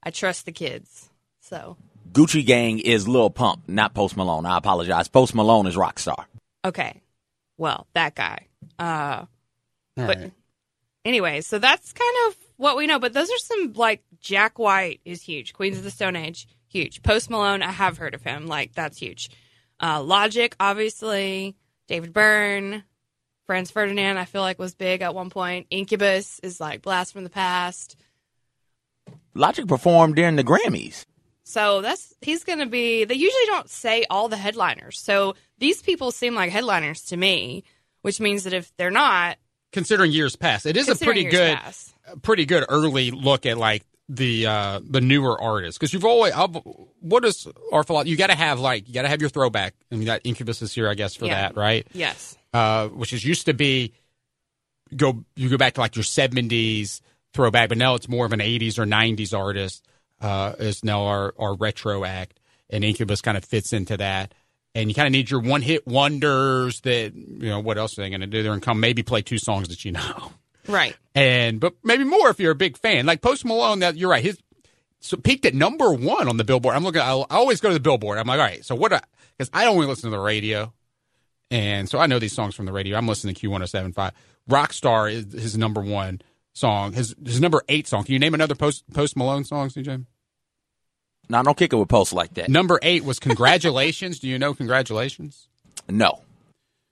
I 0.03 0.11
trust 0.11 0.45
the 0.45 0.51
kids. 0.51 1.09
So, 1.41 1.77
Gucci 2.11 2.45
Gang 2.45 2.79
is 2.79 3.07
Lil 3.07 3.29
Pump, 3.29 3.63
not 3.67 3.93
Post 3.93 4.15
Malone. 4.17 4.45
I 4.45 4.57
apologize. 4.57 5.07
Post 5.07 5.33
Malone 5.35 5.67
is 5.67 5.75
Rockstar. 5.75 6.25
okay. 6.65 7.01
Well, 7.57 7.85
that 7.93 8.15
guy. 8.15 8.47
Uh, 8.79 9.25
All 9.25 9.27
but 10.07 10.17
right. 10.17 10.31
anyway, 11.05 11.41
so 11.41 11.59
that's 11.59 11.93
kind 11.93 12.15
of 12.27 12.35
what 12.57 12.75
we 12.75 12.87
know. 12.87 12.97
But 12.97 13.13
those 13.13 13.29
are 13.29 13.37
some 13.37 13.73
like 13.73 14.01
Jack 14.19 14.57
White 14.57 14.99
is 15.05 15.21
huge. 15.21 15.53
Queens 15.53 15.77
of 15.77 15.83
the 15.83 15.91
Stone 15.91 16.15
Age, 16.15 16.47
huge. 16.67 17.03
Post 17.03 17.29
Malone, 17.29 17.61
I 17.61 17.71
have 17.71 17.97
heard 17.99 18.15
of 18.15 18.23
him. 18.23 18.47
Like 18.47 18.73
that's 18.73 18.97
huge. 18.97 19.29
Uh, 19.79 20.01
Logic, 20.01 20.55
obviously. 20.59 21.55
David 21.91 22.13
Byrne, 22.13 22.85
Franz 23.47 23.69
Ferdinand, 23.69 24.17
I 24.17 24.23
feel 24.23 24.39
like 24.39 24.57
was 24.57 24.73
big 24.73 25.01
at 25.01 25.13
one 25.13 25.29
point. 25.29 25.67
Incubus 25.69 26.39
is 26.41 26.61
like 26.61 26.81
blast 26.81 27.11
from 27.11 27.25
the 27.25 27.29
past. 27.29 27.97
Logic 29.35 29.67
performed 29.67 30.15
during 30.15 30.37
the 30.37 30.43
Grammys. 30.45 31.05
So 31.43 31.81
that's 31.81 32.15
he's 32.21 32.45
going 32.45 32.59
to 32.59 32.65
be. 32.65 33.03
They 33.03 33.15
usually 33.15 33.45
don't 33.47 33.69
say 33.69 34.05
all 34.09 34.29
the 34.29 34.37
headliners. 34.37 35.01
So 35.01 35.35
these 35.57 35.81
people 35.81 36.11
seem 36.11 36.33
like 36.33 36.49
headliners 36.49 37.01
to 37.07 37.17
me, 37.17 37.65
which 38.03 38.21
means 38.21 38.45
that 38.45 38.53
if 38.53 38.71
they're 38.77 38.89
not, 38.89 39.37
Considering 39.73 40.13
years 40.13 40.37
past, 40.37 40.65
it 40.65 40.77
is 40.77 40.87
a 40.87 40.95
pretty 40.95 41.25
good, 41.25 41.57
pass. 41.57 41.93
a 42.05 42.17
pretty 42.17 42.45
good 42.45 42.63
early 42.69 43.11
look 43.11 43.45
at 43.45 43.57
like 43.57 43.83
the 44.09 44.45
uh 44.45 44.79
the 44.89 44.99
newer 45.01 45.41
artists 45.41 45.77
because 45.77 45.93
you've 45.93 46.03
always 46.05 46.33
I've, 46.33 46.55
what 46.99 47.23
is 47.23 47.47
our 47.71 47.83
philosophy? 47.83 48.09
You 48.11 48.17
got 48.17 48.27
to 48.27 48.35
have 48.35 48.59
like 48.59 48.87
you 48.87 48.93
got 48.93 49.03
to 49.03 49.07
have 49.07 49.21
your 49.21 49.29
throwback, 49.29 49.73
and 49.89 49.99
you 50.01 50.05
got 50.05 50.21
Incubus 50.23 50.61
is 50.61 50.73
here, 50.73 50.89
I 50.89 50.93
guess, 50.95 51.15
for 51.15 51.25
Yeah. 51.27 51.49
that, 51.49 51.55
right? 51.57 51.87
Yes. 51.93 52.37
uh, 52.53 52.87
which 52.89 53.13
is 53.13 53.23
used 53.23 53.45
to 53.45 53.53
be 53.53 53.93
go 54.95 55.23
you 55.35 55.49
go 55.49 55.57
back 55.57 55.73
to 55.75 55.79
like 55.81 55.95
your 55.95 56.03
seventies 56.03 57.01
throwback, 57.33 57.69
but 57.69 57.77
now 57.77 57.95
it's 57.95 58.09
more 58.09 58.25
of 58.25 58.33
an 58.33 58.41
eighties 58.41 58.77
or 58.77 58.85
nineties 58.85 59.33
artist. 59.33 59.85
Uh, 60.19 60.53
is 60.59 60.83
now 60.83 61.05
our 61.05 61.33
our 61.39 61.55
retro 61.55 62.03
act, 62.05 62.39
and 62.69 62.83
Incubus 62.83 63.21
kind 63.21 63.37
of 63.37 63.43
fits 63.45 63.73
into 63.73 63.97
that. 63.97 64.33
And 64.75 64.87
you 64.89 64.93
kind 64.95 65.07
of 65.07 65.11
need 65.11 65.29
your 65.31 65.39
one 65.41 65.61
hit 65.61 65.87
wonders 65.87 66.81
that 66.81 67.13
you 67.15 67.49
know 67.49 67.59
what 67.59 67.77
else 67.77 67.97
are 67.97 68.01
they 68.03 68.09
going 68.09 68.21
to 68.21 68.27
do? 68.27 68.43
They're 68.43 68.51
going 68.51 68.59
to 68.61 68.65
come 68.65 68.79
maybe 68.79 69.01
play 69.03 69.21
two 69.21 69.37
songs 69.39 69.67
that 69.69 69.83
you 69.83 69.91
know, 69.93 70.31
Right. 70.67 70.95
and 71.15 71.59
but 71.59 71.73
maybe 71.83 72.03
more 72.03 72.29
if 72.29 72.39
you're 72.39 72.51
a 72.51 72.55
big 72.55 72.77
fan. 72.77 73.05
Like 73.05 73.21
Post 73.21 73.45
Malone, 73.45 73.79
that 73.79 73.97
you're 73.97 74.09
right. 74.09 74.23
His 74.23 74.37
so 74.99 75.17
peaked 75.17 75.45
at 75.45 75.53
number 75.55 75.91
one 75.91 76.27
on 76.27 76.37
the 76.37 76.43
Billboard. 76.43 76.75
I'm 76.75 76.83
looking. 76.83 77.01
I 77.01 77.11
I 77.13 77.35
always 77.35 77.59
go 77.61 77.69
to 77.69 77.73
the 77.73 77.79
Billboard. 77.79 78.17
I'm 78.17 78.27
like, 78.27 78.39
all 78.39 78.45
right. 78.45 78.63
So 78.63 78.75
what? 78.75 78.91
Because 79.37 79.49
I 79.53 79.63
don't 79.65 79.75
really 79.75 79.87
listen 79.87 80.09
to 80.11 80.15
the 80.15 80.21
radio. 80.21 80.71
And 81.49 81.89
so 81.89 81.99
I 81.99 82.05
know 82.07 82.19
these 82.19 82.33
songs 82.33 82.55
from 82.55 82.65
the 82.65 82.71
radio. 82.71 82.97
I'm 82.97 83.07
listening 83.07 83.35
to 83.35 83.49
Q1075. 83.49 84.11
Rockstar 84.49 85.11
is 85.11 85.33
his 85.33 85.57
number 85.57 85.81
one 85.81 86.21
song. 86.53 86.93
His 86.93 87.15
his 87.25 87.41
number 87.41 87.61
eight 87.67 87.87
song. 87.87 88.03
Can 88.03 88.13
you 88.13 88.19
name 88.19 88.33
another 88.33 88.55
Post 88.55 88.85
Post 88.93 89.17
Malone 89.17 89.43
song, 89.43 89.69
CJ? 89.69 90.05
Now, 91.29 91.43
don't 91.43 91.57
kick 91.57 91.71
it 91.71 91.77
with 91.77 91.87
Post 91.89 92.13
like 92.13 92.33
that. 92.35 92.49
Number 92.49 92.77
eight 92.81 93.03
was 93.05 93.19
Congratulations. 93.19 94.19
Do 94.19 94.27
you 94.27 94.37
know 94.37 94.53
Congratulations? 94.53 95.47
No. 95.89 96.21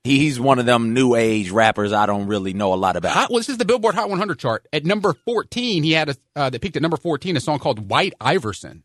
He, 0.04 0.20
he's 0.20 0.40
one 0.40 0.60
of 0.60 0.66
them 0.66 0.94
new 0.94 1.16
age 1.16 1.52
rappers 1.52 1.92
I 1.92 2.06
don't 2.06 2.28
really 2.28 2.54
know 2.54 2.74
a 2.74 2.76
lot 2.76 2.96
about. 2.96 3.12
Hot, 3.14 3.30
well, 3.30 3.40
this 3.40 3.50
is 3.50 3.58
the 3.58 3.66
Billboard 3.66 3.96
Hot 3.96 4.10
100 4.10 4.40
chart. 4.40 4.66
At 4.72 4.86
number 4.86 5.14
14, 5.14 5.84
he 5.84 5.92
had 5.92 6.10
a 6.10 6.16
uh, 6.36 6.50
that 6.50 6.62
peaked 6.62 6.76
at 6.78 6.82
number 6.82 6.98
14 6.98 7.36
a 7.36 7.40
song 7.40 7.60
called 7.60 7.90
White 7.90 8.14
Iverson. 8.22 8.84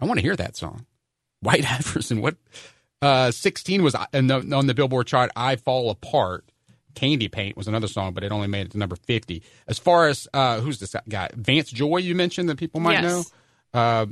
I 0.00 0.06
want 0.06 0.18
to 0.18 0.22
hear 0.22 0.36
that 0.36 0.56
song. 0.56 0.86
White 1.40 1.64
Iverson. 1.70 2.20
What? 2.20 2.36
Uh, 3.02 3.30
16 3.30 3.82
was 3.82 3.94
uh, 3.94 4.06
on 4.14 4.26
the, 4.28 4.56
on 4.56 4.66
the 4.66 4.74
Billboard 4.74 5.06
chart. 5.06 5.30
I 5.36 5.56
Fall 5.56 5.90
Apart. 5.90 6.44
Candy 6.94 7.26
Paint 7.28 7.56
was 7.56 7.66
another 7.66 7.88
song, 7.88 8.14
but 8.14 8.22
it 8.22 8.30
only 8.30 8.46
made 8.46 8.66
it 8.66 8.70
to 8.72 8.78
number 8.78 8.94
50. 8.94 9.42
As 9.66 9.80
far 9.80 10.06
as 10.06 10.28
uh, 10.32 10.60
who's 10.60 10.78
this 10.78 10.94
guy? 11.08 11.28
Vance 11.34 11.70
Joy, 11.72 11.96
you 11.96 12.14
mentioned 12.14 12.48
that 12.48 12.56
people 12.56 12.80
might 12.80 13.02
Yes. 13.02 13.02
know. 13.02 13.24
Uh, 13.80 14.06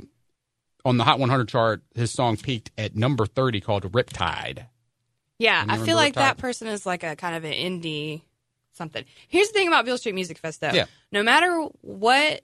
on 0.83 0.97
the 0.97 1.05
Hot 1.05 1.17
100 1.17 1.47
chart, 1.47 1.81
his 1.95 2.11
song 2.11 2.35
peaked 2.35 2.71
at 2.77 2.93
number 2.93 3.25
30 3.25 3.61
called 3.61 3.89
Riptide. 3.93 4.65
Yeah, 5.43 5.65
I 5.67 5.77
feel 5.77 5.95
like 5.95 6.13
that 6.15 6.37
person 6.37 6.67
is 6.67 6.85
like 6.85 7.03
a 7.03 7.15
kind 7.15 7.35
of 7.35 7.43
an 7.43 7.51
indie 7.53 8.21
something. 8.73 9.03
Here's 9.27 9.49
the 9.49 9.53
thing 9.53 9.67
about 9.67 9.85
Beale 9.85 9.97
Street 9.97 10.15
Music 10.15 10.37
Fest, 10.37 10.61
though. 10.61 10.71
Yeah. 10.71 10.85
No 11.11 11.21
matter 11.21 11.67
what 11.81 12.41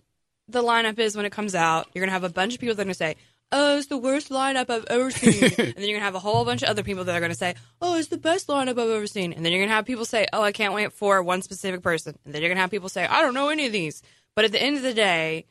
the 0.47 0.61
lineup 0.61 0.99
is 0.99 1.15
when 1.15 1.25
it 1.25 1.31
comes 1.31 1.55
out, 1.55 1.87
you're 1.93 2.03
gonna 2.03 2.11
have 2.11 2.23
a 2.23 2.29
bunch 2.29 2.55
of 2.55 2.59
people 2.59 2.75
that 2.75 2.81
are 2.81 2.85
gonna 2.85 2.93
say, 2.93 3.15
"Oh, 3.51 3.77
it's 3.77 3.87
the 3.87 3.97
worst 3.97 4.29
lineup 4.29 4.69
I've 4.69 4.85
ever 4.85 5.11
seen," 5.11 5.43
and 5.57 5.75
then 5.75 5.83
you're 5.87 5.97
gonna 5.97 6.05
have 6.05 6.15
a 6.15 6.19
whole 6.19 6.43
bunch 6.43 6.61
of 6.61 6.69
other 6.69 6.83
people 6.83 7.03
that 7.05 7.15
are 7.15 7.21
gonna 7.21 7.35
say, 7.35 7.55
"Oh, 7.81 7.95
it's 7.95 8.09
the 8.09 8.17
best 8.17 8.47
lineup 8.47 8.71
I've 8.71 8.79
ever 8.79 9.07
seen," 9.07 9.31
and 9.33 9.45
then 9.45 9.53
you're 9.53 9.61
gonna 9.63 9.75
have 9.75 9.85
people 9.85 10.05
say, 10.05 10.27
"Oh, 10.33 10.41
I 10.41 10.51
can't 10.51 10.73
wait 10.73 10.91
for 10.91 11.21
one 11.23 11.41
specific 11.41 11.81
person," 11.81 12.17
and 12.25 12.33
then 12.33 12.41
you're 12.41 12.49
gonna 12.49 12.61
have 12.61 12.71
people 12.71 12.89
say, 12.89 13.05
"I 13.05 13.21
don't 13.21 13.33
know 13.33 13.49
any 13.49 13.65
of 13.65 13.71
these." 13.71 14.01
But 14.35 14.45
at 14.45 14.51
the 14.51 14.61
end 14.61 14.77
of 14.77 14.83
the 14.83 14.93
day, 14.93 15.45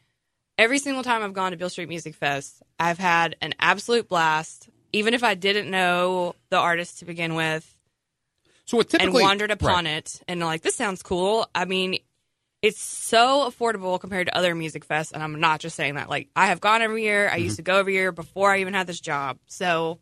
every 0.56 0.78
single 0.78 1.02
time 1.02 1.22
I've 1.22 1.32
gone 1.32 1.52
to 1.52 1.56
Beale 1.56 1.70
Street 1.70 1.88
Music 1.88 2.14
Fest, 2.14 2.62
I've 2.78 2.98
had 2.98 3.36
an 3.40 3.54
absolute 3.58 4.08
blast. 4.08 4.68
Even 4.92 5.14
if 5.14 5.22
I 5.22 5.34
didn't 5.34 5.70
know 5.70 6.34
the 6.50 6.56
artist 6.58 7.00
to 7.00 7.04
begin 7.04 7.34
with, 7.34 7.74
So 8.64 8.76
what 8.78 8.92
and 9.00 9.12
wandered 9.12 9.50
upon 9.50 9.84
Right. 9.86 9.96
it 9.96 10.22
and 10.28 10.40
like 10.40 10.62
this 10.62 10.76
sounds 10.76 11.02
cool 11.02 11.48
i 11.54 11.64
mean 11.64 11.98
it's 12.60 12.80
so 12.80 13.48
affordable 13.50 13.98
compared 14.00 14.26
to 14.26 14.36
other 14.36 14.54
music 14.54 14.86
fests 14.86 15.12
and 15.12 15.22
i'm 15.22 15.40
not 15.40 15.60
just 15.60 15.74
saying 15.76 15.94
that 15.94 16.08
like 16.10 16.28
i 16.36 16.46
have 16.48 16.60
gone 16.60 16.82
every 16.82 17.02
year 17.02 17.28
i 17.28 17.32
Mm-hmm. 17.32 17.44
used 17.44 17.56
to 17.56 17.62
go 17.62 17.78
every 17.78 17.94
year 17.94 18.12
before 18.12 18.50
i 18.50 18.60
even 18.60 18.74
had 18.74 18.86
this 18.86 19.00
job 19.00 19.38
so 19.46 19.98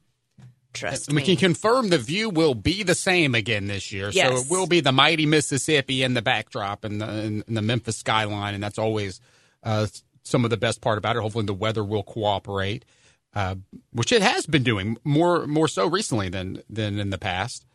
trust 0.72 1.10
We 1.10 1.16
me 1.16 1.22
We 1.22 1.26
can 1.26 1.36
confirm 1.36 1.88
the 1.90 1.98
view 1.98 2.28
will 2.30 2.54
be 2.54 2.82
the 2.82 2.94
same 2.94 3.34
again 3.34 3.66
this 3.66 3.92
year. 3.92 4.10
So 4.12 4.36
it 4.38 4.46
will 4.50 4.66
be 4.66 4.80
the 4.80 4.92
mighty 4.92 5.26
Mississippi 5.26 6.02
and 6.02 6.16
the 6.16 6.22
backdrop 6.22 6.84
and 6.84 7.00
the, 7.00 7.06
and 7.06 7.44
the 7.48 7.62
Memphis 7.62 7.96
skyline, 7.98 8.54
and 8.54 8.62
that's 8.62 8.78
always 8.78 9.20
uh, 9.62 9.86
some 10.22 10.44
of 10.44 10.50
the 10.50 10.56
best 10.56 10.80
part 10.80 10.98
about 10.98 11.16
it. 11.16 11.22
Hopefully, 11.22 11.44
the 11.46 11.54
weather 11.54 11.84
will 11.84 12.02
cooperate, 12.02 12.84
uh, 13.36 13.54
which 13.92 14.12
it 14.12 14.22
has 14.22 14.46
been 14.46 14.62
doing 14.62 14.96
more 15.04 15.46
more 15.46 15.68
so 15.68 15.86
recently 15.86 16.30
than 16.30 16.62
than 16.70 16.98
in 16.98 17.10
the 17.10 17.18
past. 17.18 17.66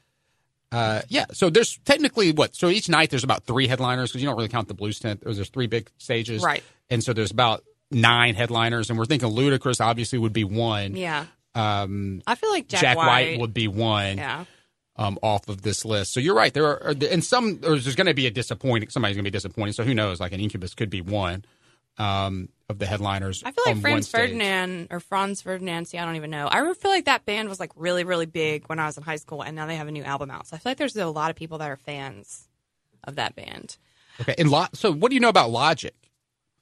Uh, 0.72 1.02
yeah, 1.08 1.26
so 1.32 1.50
there's 1.50 1.78
technically 1.86 2.32
what? 2.32 2.56
So 2.56 2.68
each 2.70 2.90
night 2.90 3.12
there's 3.12 3.24
about 3.24 3.44
three 3.44 3.68
headliners 3.68 4.10
because 4.10 4.24
you 4.24 4.28
don't 4.28 4.38
really 4.38 4.50
count 4.50 4.68
the 4.70 4.74
blues 4.74 5.00
tent. 5.00 5.22
There's 5.24 5.50
three 5.50 5.68
big 5.68 5.92
stages, 5.98 6.42
Right. 6.42 6.64
And 6.90 7.04
so 7.04 7.14
there's 7.14 7.32
about 7.32 7.64
nine 7.92 8.36
headliners, 8.36 8.90
and 8.90 8.98
we're 8.98 9.06
thinking 9.06 9.30
Ludacris 9.30 9.80
obviously 9.80 10.18
would 10.18 10.34
be 10.34 10.46
one. 10.46 10.96
yeah 10.96 11.26
Um, 11.54 12.22
i 12.26 12.36
feel 12.36 12.50
like 12.50 12.68
jack, 12.68 12.82
Jack, 12.82 12.98
White. 12.98 13.08
white, 13.08 13.40
would 13.40 13.54
be 13.54 13.68
one 13.68 14.18
yeah 14.18 14.46
um, 14.96 15.20
off 15.22 15.48
of 15.48 15.62
this 15.62 15.86
list. 15.86 16.14
So 16.14 16.20
you're 16.20 16.36
right. 16.36 16.54
There 16.54 16.66
are, 16.66 16.96
and 17.12 17.24
some 17.24 17.60
there's, 17.60 17.86
there's 17.86 17.96
going 17.96 18.08
to 18.08 18.14
be 18.14 18.28
a 18.28 18.32
disappointing. 18.32 18.90
Somebody's 18.90 19.16
going 19.16 19.26
to 19.26 19.32
be 19.32 19.36
disappointing. 19.36 19.74
So 19.74 19.84
who 19.84 19.94
knows? 19.94 20.20
Like 20.20 20.32
an 20.32 20.40
Incubus 20.40 20.74
could 20.74 20.90
be 20.90 21.02
one 21.02 21.44
um, 22.02 22.50
of 22.68 22.80
the 22.80 22.86
headliners. 22.86 23.44
I 23.46 23.52
feel 23.52 23.64
like 23.66 23.76
on 23.76 23.82
Franz. 23.82 24.10
Ferdinand 24.10 24.88
or 24.90 25.00
Franz 25.00 25.42
Ferdinand. 25.42 25.86
See, 25.86 25.98
I 25.98 26.06
don't 26.06 26.16
even 26.16 26.32
know. 26.32 26.48
I 26.52 26.74
feel 26.74 26.92
like 26.92 27.06
that 27.06 27.26
band 27.26 27.48
was 27.48 27.60
like 27.60 27.72
really, 27.76 28.04
really 28.04 28.26
big 28.26 28.68
when 28.68 28.80
I 28.80 28.88
was 28.88 28.98
in 28.98 29.04
high 29.04 29.18
school, 29.18 29.44
and 29.44 29.56
now 29.56 29.68
they 29.68 29.76
have 29.76 29.88
a 29.88 29.92
new 29.92 30.04
album 30.04 30.32
out. 30.32 30.48
So 30.48 30.56
I 30.56 30.60
feel 30.60 30.72
like 30.72 30.78
there's 30.78 30.96
a 30.96 31.08
lot 31.08 31.30
of 31.30 31.36
people 31.36 31.60
that 31.60 31.70
are 31.70 31.78
fans 31.78 32.48
of 33.04 33.16
that 33.16 33.36
band. 33.36 33.78
Okay. 34.20 34.36
And 34.38 34.50
Lo- 34.50 34.68
so 34.74 34.92
what 34.92 35.10
do 35.10 35.16
you 35.16 35.22
know 35.22 35.30
about 35.30 35.52
Logic? 35.52 35.94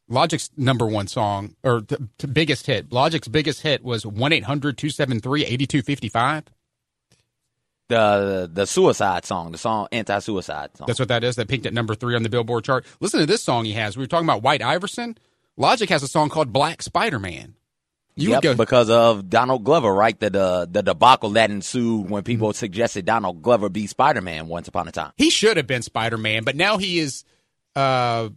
Logic's 0.09 0.49
number 0.57 0.87
one 0.87 1.07
song 1.07 1.55
or 1.63 1.81
t- 1.81 1.95
t- 2.17 2.27
biggest 2.27 2.65
hit. 2.65 2.91
Logic's 2.91 3.27
biggest 3.27 3.61
hit 3.61 3.83
was 3.83 4.05
1 4.05 4.33
800 4.33 4.77
273 4.77 5.43
8255. 5.45 6.43
The 7.89 8.49
the 8.51 8.67
suicide 8.67 9.25
song, 9.25 9.51
the 9.51 9.57
song 9.57 9.87
anti 9.91 10.19
suicide 10.19 10.77
song. 10.77 10.85
That's 10.85 10.99
what 10.99 11.07
that 11.07 11.23
is. 11.23 11.35
That 11.37 11.47
peaked 11.47 11.65
at 11.65 11.73
number 11.73 11.95
three 11.95 12.15
on 12.15 12.21
the 12.23 12.29
Billboard 12.29 12.63
chart. 12.63 12.85
Listen 12.99 13.19
to 13.19 13.25
this 13.25 13.43
song 13.43 13.65
he 13.65 13.73
has. 13.73 13.97
We 13.97 14.03
were 14.03 14.07
talking 14.07 14.27
about 14.27 14.43
White 14.43 14.61
Iverson. 14.61 15.17
Logic 15.59 15.89
has 15.89 16.01
a 16.01 16.07
song 16.07 16.29
called 16.29 16.53
Black 16.53 16.81
Spider 16.81 17.19
Man. 17.19 17.53
You 18.15 18.31
yep, 18.31 18.41
go. 18.41 18.55
because 18.55 18.89
of 18.89 19.29
Donald 19.29 19.63
Glover, 19.63 19.93
right? 19.93 20.17
The 20.17 20.29
the, 20.29 20.67
the 20.71 20.81
debacle 20.81 21.31
that 21.31 21.51
ensued 21.51 22.09
when 22.09 22.23
people 22.23 22.53
suggested 22.53 23.05
Donald 23.05 23.41
Glover 23.41 23.69
be 23.69 23.85
Spider 23.85 24.21
Man 24.21 24.47
once 24.47 24.67
upon 24.67 24.87
a 24.87 24.91
time. 24.91 25.11
he 25.17 25.29
should 25.29 25.57
have 25.57 25.67
been 25.67 25.81
Spider 25.81 26.17
Man, 26.17 26.43
but 26.43 26.55
now 26.55 26.77
he 26.77 26.99
is. 26.99 27.23
Uh, 27.75 28.29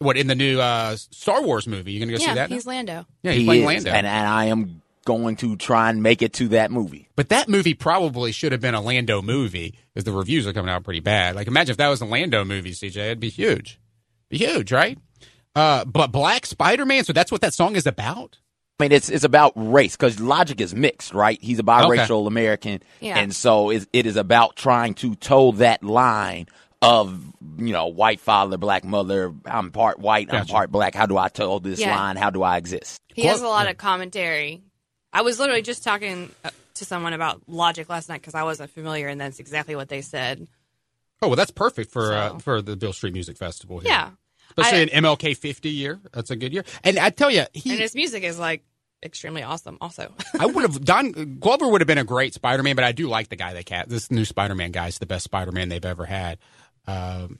what 0.00 0.16
in 0.18 0.26
the 0.26 0.34
new 0.34 0.60
uh, 0.60 0.96
Star 0.96 1.42
Wars 1.42 1.66
movie? 1.66 1.92
You're 1.92 2.06
gonna 2.06 2.18
go 2.18 2.22
yeah, 2.22 2.28
see 2.30 2.34
that? 2.34 2.50
now? 2.50 2.56
he's 2.56 2.66
Lando. 2.66 3.06
yeah, 3.22 3.32
he's 3.32 3.40
he 3.40 3.46
playing 3.46 3.62
is, 3.62 3.84
Lando. 3.84 3.90
and 3.90 4.06
and 4.06 4.28
I 4.28 4.46
am 4.46 4.82
going 5.04 5.36
to 5.36 5.56
try 5.56 5.88
and 5.88 6.02
make 6.02 6.20
it 6.20 6.32
to 6.34 6.48
that 6.48 6.72
movie. 6.72 7.08
but 7.14 7.28
that 7.28 7.48
movie 7.48 7.74
probably 7.74 8.32
should 8.32 8.50
have 8.50 8.60
been 8.60 8.74
a 8.74 8.80
Lando 8.80 9.22
movie, 9.22 9.78
because 9.94 10.02
the 10.04 10.10
reviews 10.10 10.48
are 10.48 10.52
coming 10.52 10.68
out 10.68 10.82
pretty 10.82 10.98
bad. 10.98 11.36
Like, 11.36 11.46
imagine 11.46 11.70
if 11.70 11.76
that 11.76 11.88
was 11.88 12.00
a 12.00 12.04
Lando 12.04 12.44
movie, 12.44 12.72
CJ, 12.72 12.96
it'd 12.96 13.20
be 13.20 13.28
huge, 13.28 13.80
be 14.28 14.36
huge, 14.38 14.72
right? 14.72 14.98
Uh, 15.56 15.84
but 15.86 16.12
Black 16.12 16.46
Spider 16.46 16.84
Man. 16.86 17.02
So 17.04 17.12
that's 17.12 17.32
what 17.32 17.40
that 17.40 17.54
song 17.54 17.74
is 17.74 17.86
about. 17.86 18.38
I 18.78 18.84
mean, 18.84 18.92
it's 18.92 19.08
it's 19.08 19.24
about 19.24 19.54
race 19.56 19.96
because 19.96 20.20
Logic 20.20 20.60
is 20.60 20.74
mixed, 20.74 21.14
right? 21.14 21.38
He's 21.42 21.58
a 21.58 21.62
biracial 21.62 22.26
American, 22.26 22.82
Yeah. 23.00 23.18
and 23.18 23.34
so 23.34 23.70
it, 23.70 23.88
it 23.94 24.04
is 24.06 24.16
about 24.16 24.54
trying 24.54 24.92
to 24.96 25.14
toe 25.14 25.52
that 25.52 25.82
line 25.82 26.46
of 26.82 27.18
you 27.56 27.72
know 27.72 27.86
white 27.86 28.20
father, 28.20 28.58
black 28.58 28.84
mother. 28.84 29.32
I'm 29.46 29.70
part 29.70 29.98
white, 29.98 30.28
I'm 30.32 30.46
part 30.46 30.70
black. 30.70 30.94
How 30.94 31.06
do 31.06 31.16
I 31.16 31.28
toe 31.28 31.58
this 31.58 31.80
Yeah. 31.80 31.96
line? 31.96 32.16
How 32.16 32.28
do 32.28 32.42
I 32.42 32.58
exist? 32.58 33.00
He 33.14 33.22
has 33.24 33.40
a 33.40 33.48
lot 33.48 33.66
of 33.66 33.78
commentary. 33.78 34.62
I 35.10 35.22
was 35.22 35.38
literally 35.38 35.62
just 35.62 35.82
talking 35.82 36.30
uh, 36.44 36.50
to 36.74 36.84
someone 36.84 37.14
about 37.14 37.40
Logic 37.48 37.88
last 37.88 38.10
night 38.10 38.20
because 38.20 38.34
I 38.34 38.42
wasn't 38.42 38.70
familiar, 38.72 39.08
and 39.08 39.18
that's 39.18 39.40
exactly 39.40 39.74
what 39.74 39.88
they 39.88 40.02
said. 40.02 40.46
Oh 41.22 41.28
well, 41.28 41.36
that's 41.36 41.50
perfect 41.50 41.90
for 41.90 42.12
uh, 42.12 42.38
for 42.40 42.60
the 42.60 42.76
Beale 42.76 42.92
Street 42.92 43.14
Music 43.14 43.38
Festival. 43.38 43.78
Here. 43.78 43.90
Yeah, 43.90 44.10
especially 44.50 44.78
I- 44.78 44.96
an 44.96 45.04
MLK 45.04 45.36
50 45.36 45.68
year. 45.68 46.00
That's 46.12 46.30
a 46.30 46.36
good 46.36 46.52
year. 46.52 46.64
And 46.84 46.98
I 46.98 47.10
tell 47.10 47.30
you, 47.30 47.40
and 47.40 47.62
his 47.80 47.94
music 47.94 48.22
is 48.22 48.38
like 48.38 48.62
extremely 49.02 49.42
awesome. 49.42 49.78
Also, 49.80 50.12
I 50.38 50.46
would 50.46 50.62
have 50.62 50.84
Don 50.84 51.38
Glover 51.38 51.68
would 51.68 51.80
have 51.80 51.88
been 51.88 51.98
a 51.98 52.04
great 52.04 52.34
Spider 52.34 52.62
Man, 52.62 52.76
but 52.76 52.84
I 52.84 52.92
do 52.92 53.08
like 53.08 53.28
the 53.28 53.36
guy 53.36 53.52
they 53.54 53.62
cast. 53.62 53.88
This 53.88 54.10
new 54.10 54.24
Spider 54.24 54.54
Man 54.54 54.72
guy 54.72 54.88
is 54.88 54.98
the 54.98 55.06
best 55.06 55.24
Spider 55.24 55.52
Man 55.52 55.68
they've 55.68 55.84
ever 55.84 56.04
had. 56.04 56.38
Um, 56.86 57.38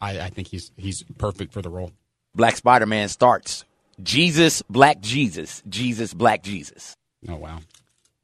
I, 0.00 0.20
I 0.20 0.28
think 0.30 0.48
he's 0.48 0.70
he's 0.76 1.02
perfect 1.18 1.52
for 1.52 1.62
the 1.62 1.70
role. 1.70 1.92
Black 2.34 2.56
Spider 2.56 2.86
Man 2.86 3.08
starts 3.08 3.64
Jesus, 4.02 4.62
Black 4.62 5.00
Jesus, 5.00 5.62
Jesus, 5.68 6.12
Black 6.14 6.42
Jesus. 6.42 6.96
Oh 7.28 7.36
wow! 7.36 7.60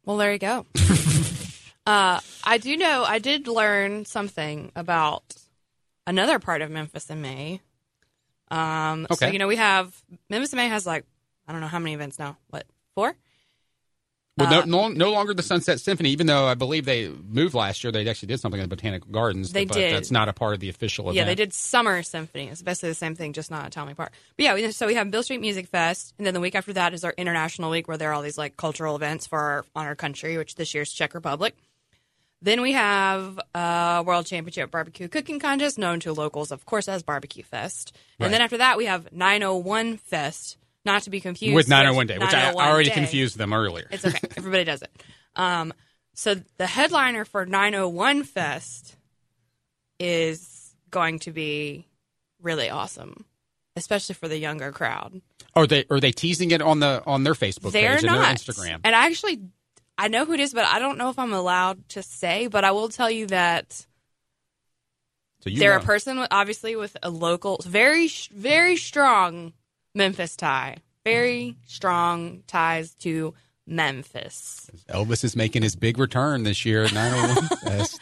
well, 0.04 0.16
there 0.16 0.32
you 0.32 0.38
go. 0.38 0.66
uh, 1.86 2.20
I 2.44 2.58
do 2.58 2.76
know. 2.76 3.04
I 3.06 3.18
did 3.18 3.46
learn 3.48 4.04
something 4.04 4.72
about 4.74 5.34
another 6.06 6.38
part 6.38 6.62
of 6.62 6.70
Memphis 6.70 7.08
in 7.08 7.22
May. 7.22 7.60
Um, 8.50 9.06
So 9.10 9.14
Okay. 9.14 9.32
you 9.32 9.38
know 9.38 9.48
we 9.48 9.56
have 9.56 9.94
Memphis 10.28 10.52
May 10.54 10.68
has 10.68 10.86
like 10.86 11.04
I 11.46 11.52
don't 11.52 11.60
know 11.60 11.68
how 11.68 11.78
many 11.78 11.94
events 11.94 12.18
now. 12.18 12.36
What 12.48 12.66
four? 12.94 13.14
Well, 14.36 14.46
Uh, 14.46 14.64
no, 14.64 14.88
no, 14.88 14.88
no 14.88 15.10
longer 15.10 15.34
the 15.34 15.42
Sunset 15.42 15.80
Symphony, 15.80 16.10
even 16.10 16.26
though 16.26 16.46
I 16.46 16.54
believe 16.54 16.84
they 16.86 17.08
moved 17.08 17.52
last 17.52 17.82
year. 17.84 17.92
They 17.92 18.08
actually 18.08 18.28
did 18.28 18.40
something 18.40 18.60
in 18.60 18.68
the 18.68 18.74
Botanical 18.74 19.10
Gardens. 19.10 19.52
They 19.52 19.64
but 19.64 19.74
did. 19.74 19.92
That's 19.92 20.10
not 20.10 20.28
a 20.28 20.32
part 20.32 20.54
of 20.54 20.60
the 20.60 20.68
official 20.68 21.06
event. 21.06 21.16
Yeah, 21.16 21.24
they 21.24 21.34
did 21.34 21.52
Summer 21.52 22.02
Symphony. 22.02 22.48
It's 22.48 22.62
basically 22.62 22.90
the 22.90 22.94
same 22.94 23.14
thing, 23.16 23.32
just 23.32 23.50
not 23.50 23.66
at 23.66 23.72
Tom 23.72 23.88
Lee 23.88 23.94
Park. 23.94 24.12
But 24.36 24.44
yeah, 24.44 24.70
so 24.70 24.86
we 24.86 24.94
have 24.94 25.10
Beale 25.10 25.24
Street 25.24 25.40
Music 25.40 25.66
Fest, 25.66 26.14
and 26.16 26.26
then 26.26 26.32
the 26.32 26.40
week 26.40 26.54
after 26.54 26.72
that 26.72 26.94
is 26.94 27.04
our 27.04 27.12
International 27.18 27.70
Week, 27.70 27.86
where 27.88 27.98
there 27.98 28.10
are 28.10 28.14
all 28.14 28.22
these 28.22 28.38
like 28.38 28.56
cultural 28.56 28.96
events 28.96 29.26
for 29.26 29.38
our, 29.38 29.64
on 29.74 29.86
our 29.86 29.96
country, 29.96 30.38
which 30.38 30.54
this 30.54 30.74
year's 30.74 30.92
Czech 30.92 31.12
Republic. 31.14 31.54
Then 32.42 32.62
we 32.62 32.72
have 32.72 33.38
uh, 33.54 34.02
World 34.06 34.24
Championship 34.26 34.70
Barbecue 34.70 35.08
Cooking 35.08 35.38
Contest, 35.38 35.78
known 35.78 36.00
to 36.00 36.12
locals, 36.12 36.50
of 36.50 36.64
course, 36.64 36.88
as 36.88 37.02
Barbecue 37.02 37.44
Fest. 37.44 37.94
And 38.18 38.32
then 38.32 38.40
after 38.40 38.58
that, 38.58 38.78
we 38.78 38.86
have 38.86 39.12
901 39.12 39.98
Fest, 39.98 40.56
not 40.84 41.02
to 41.02 41.10
be 41.10 41.20
confused 41.20 41.54
with 41.54 41.68
901 41.68 42.06
Day, 42.06 42.18
which 42.18 42.32
I 42.32 42.52
already 42.52 42.88
Day. 42.88 42.94
confused 42.94 43.36
them 43.36 43.52
earlier. 43.52 43.86
It's 43.90 44.06
okay. 44.06 44.18
Everybody 44.36 44.64
does 44.64 44.80
it. 44.82 44.90
Um, 45.36 45.74
so 46.14 46.36
the 46.56 46.66
headliner 46.66 47.24
for 47.24 47.44
901 47.44 48.24
Fest 48.24 48.96
is 49.98 50.74
going 50.90 51.18
to 51.20 51.32
be 51.32 51.86
really 52.40 52.70
awesome, 52.70 53.26
especially 53.76 54.14
for 54.14 54.28
the 54.28 54.38
younger 54.38 54.72
crowd. 54.72 55.20
Are 55.54 55.66
they 55.66 55.84
are 55.90 56.00
they 56.00 56.12
teasing 56.12 56.52
it 56.52 56.62
on 56.62 56.80
the 56.80 57.02
on 57.06 57.24
their 57.24 57.34
Facebook 57.34 57.72
They're 57.72 57.96
page 57.96 58.04
and 58.04 58.14
their 58.14 58.22
Instagram? 58.22 58.80
And 58.84 58.94
I 58.94 59.06
actually, 59.06 59.40
I 60.00 60.08
know 60.08 60.24
who 60.24 60.32
it 60.32 60.40
is, 60.40 60.54
but 60.54 60.64
I 60.64 60.78
don't 60.78 60.96
know 60.98 61.10
if 61.10 61.18
I'm 61.18 61.32
allowed 61.32 61.88
to 61.90 62.02
say. 62.02 62.46
But 62.46 62.64
I 62.64 62.70
will 62.72 62.88
tell 62.88 63.10
you 63.10 63.26
that 63.26 63.86
So 65.42 65.50
you 65.50 65.58
they're 65.58 65.76
know. 65.78 65.82
a 65.82 65.86
person, 65.86 66.18
with, 66.18 66.28
obviously, 66.30 66.74
with 66.74 66.96
a 67.02 67.10
local, 67.10 67.60
very, 67.64 68.08
very 68.32 68.76
strong 68.76 69.52
Memphis 69.94 70.36
tie. 70.36 70.78
Very 71.04 71.56
strong 71.66 72.42
ties 72.46 72.94
to 72.96 73.34
Memphis. 73.66 74.70
Elvis 74.88 75.22
is 75.24 75.36
making 75.36 75.62
his 75.62 75.76
big 75.76 75.98
return 75.98 76.42
this 76.42 76.64
year 76.64 76.84
at 76.84 76.92
901 76.92 77.48
Fest. 77.78 78.00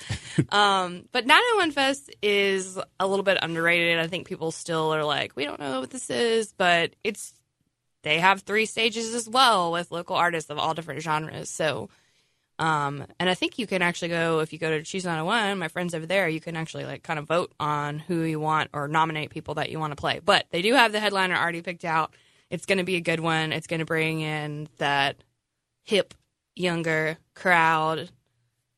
Um, 0.51 1.05
but 1.13 1.27
901 1.27 1.71
Fest 1.73 2.15
is 2.23 2.79
a 2.99 3.07
little 3.07 3.23
bit 3.23 3.39
underrated. 3.43 3.99
I 3.99 4.07
think 4.07 4.27
people 4.27 4.51
still 4.51 4.95
are 4.95 5.05
like, 5.05 5.37
we 5.37 5.45
don't 5.45 5.61
know 5.61 5.81
what 5.81 5.91
this 5.91 6.11
is, 6.11 6.53
but 6.57 6.95
it's 7.05 7.35
they 8.03 8.19
have 8.19 8.43
three 8.43 8.67
stages 8.67 9.15
as 9.15 9.29
well 9.29 9.73
with 9.73 9.91
local 9.91 10.17
artists 10.17 10.51
of 10.51 10.59
all 10.59 10.75
different 10.75 11.03
genres. 11.03 11.51
So, 11.51 11.89
um, 12.59 13.05
and 13.21 13.29
I 13.29 13.35
think 13.35 13.59
you 13.59 13.67
can 13.67 13.83
actually 13.83 14.09
go 14.09 14.41
if 14.41 14.53
you 14.53 14.59
go 14.59 14.71
to 14.71 14.83
Choose 14.83 15.05
901, 15.05 15.59
my 15.59 15.69
friends 15.69 15.95
over 15.95 16.07
there, 16.07 16.29
you 16.29 16.41
can 16.41 16.57
actually 16.57 16.85
like 16.85 17.03
kind 17.03 17.19
of 17.19 17.27
vote 17.27 17.53
on 17.61 17.99
who 17.99 18.23
you 18.23 18.41
want 18.41 18.71
or 18.73 18.89
nominate 18.89 19.31
people 19.31 19.55
that 19.55 19.71
you 19.71 19.79
want 19.79 19.93
to 19.93 20.01
play. 20.01 20.21
But 20.25 20.47
they 20.51 20.63
do 20.63 20.75
have 20.75 20.93
the 20.93 21.01
headliner 21.01 21.37
already 21.37 21.63
picked 21.63 21.85
out. 21.85 22.15
It's 22.51 22.67
going 22.67 22.79
to 22.79 22.85
be 22.85 22.97
a 22.97 23.01
good 23.01 23.21
one. 23.21 23.53
It's 23.53 23.67
going 23.67 23.81
to 23.81 23.87
bring 23.87 24.21
in 24.21 24.69
that 24.79 25.17
hip, 25.85 26.15
younger 26.57 27.19
crowd. 27.35 28.11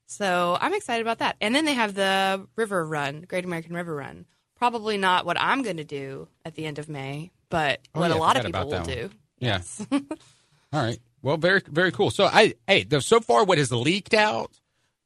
So 0.06 0.58
I'm 0.60 0.74
excited 0.74 1.02
about 1.02 1.18
that. 1.18 1.36
And 1.40 1.54
then 1.54 1.64
they 1.64 1.74
have 1.74 1.94
the 1.94 2.46
River 2.56 2.84
Run, 2.84 3.22
Great 3.22 3.44
American 3.44 3.74
River 3.74 3.94
Run. 3.94 4.26
Probably 4.56 4.98
not 4.98 5.24
what 5.24 5.40
I'm 5.40 5.62
going 5.62 5.76
to 5.78 5.84
do 5.84 6.28
at 6.44 6.54
the 6.54 6.66
end 6.66 6.78
of 6.78 6.88
May, 6.88 7.30
but 7.50 7.80
Oh, 7.94 8.00
what 8.00 8.10
yeah, 8.10 8.16
a 8.16 8.18
lot 8.18 8.36
of 8.38 8.44
people 8.46 8.64
will 8.66 8.78
one. 8.78 8.82
do. 8.86 9.10
Yeah. 9.38 9.60
All 9.92 10.00
right. 10.82 10.98
Well, 11.22 11.36
very 11.36 11.60
very 11.66 11.92
cool. 11.92 12.10
So 12.10 12.24
I 12.24 12.54
hey, 12.66 12.86
so 13.00 13.20
far 13.20 13.44
what 13.44 13.58
has 13.58 13.70
leaked 13.70 14.14
out 14.14 14.50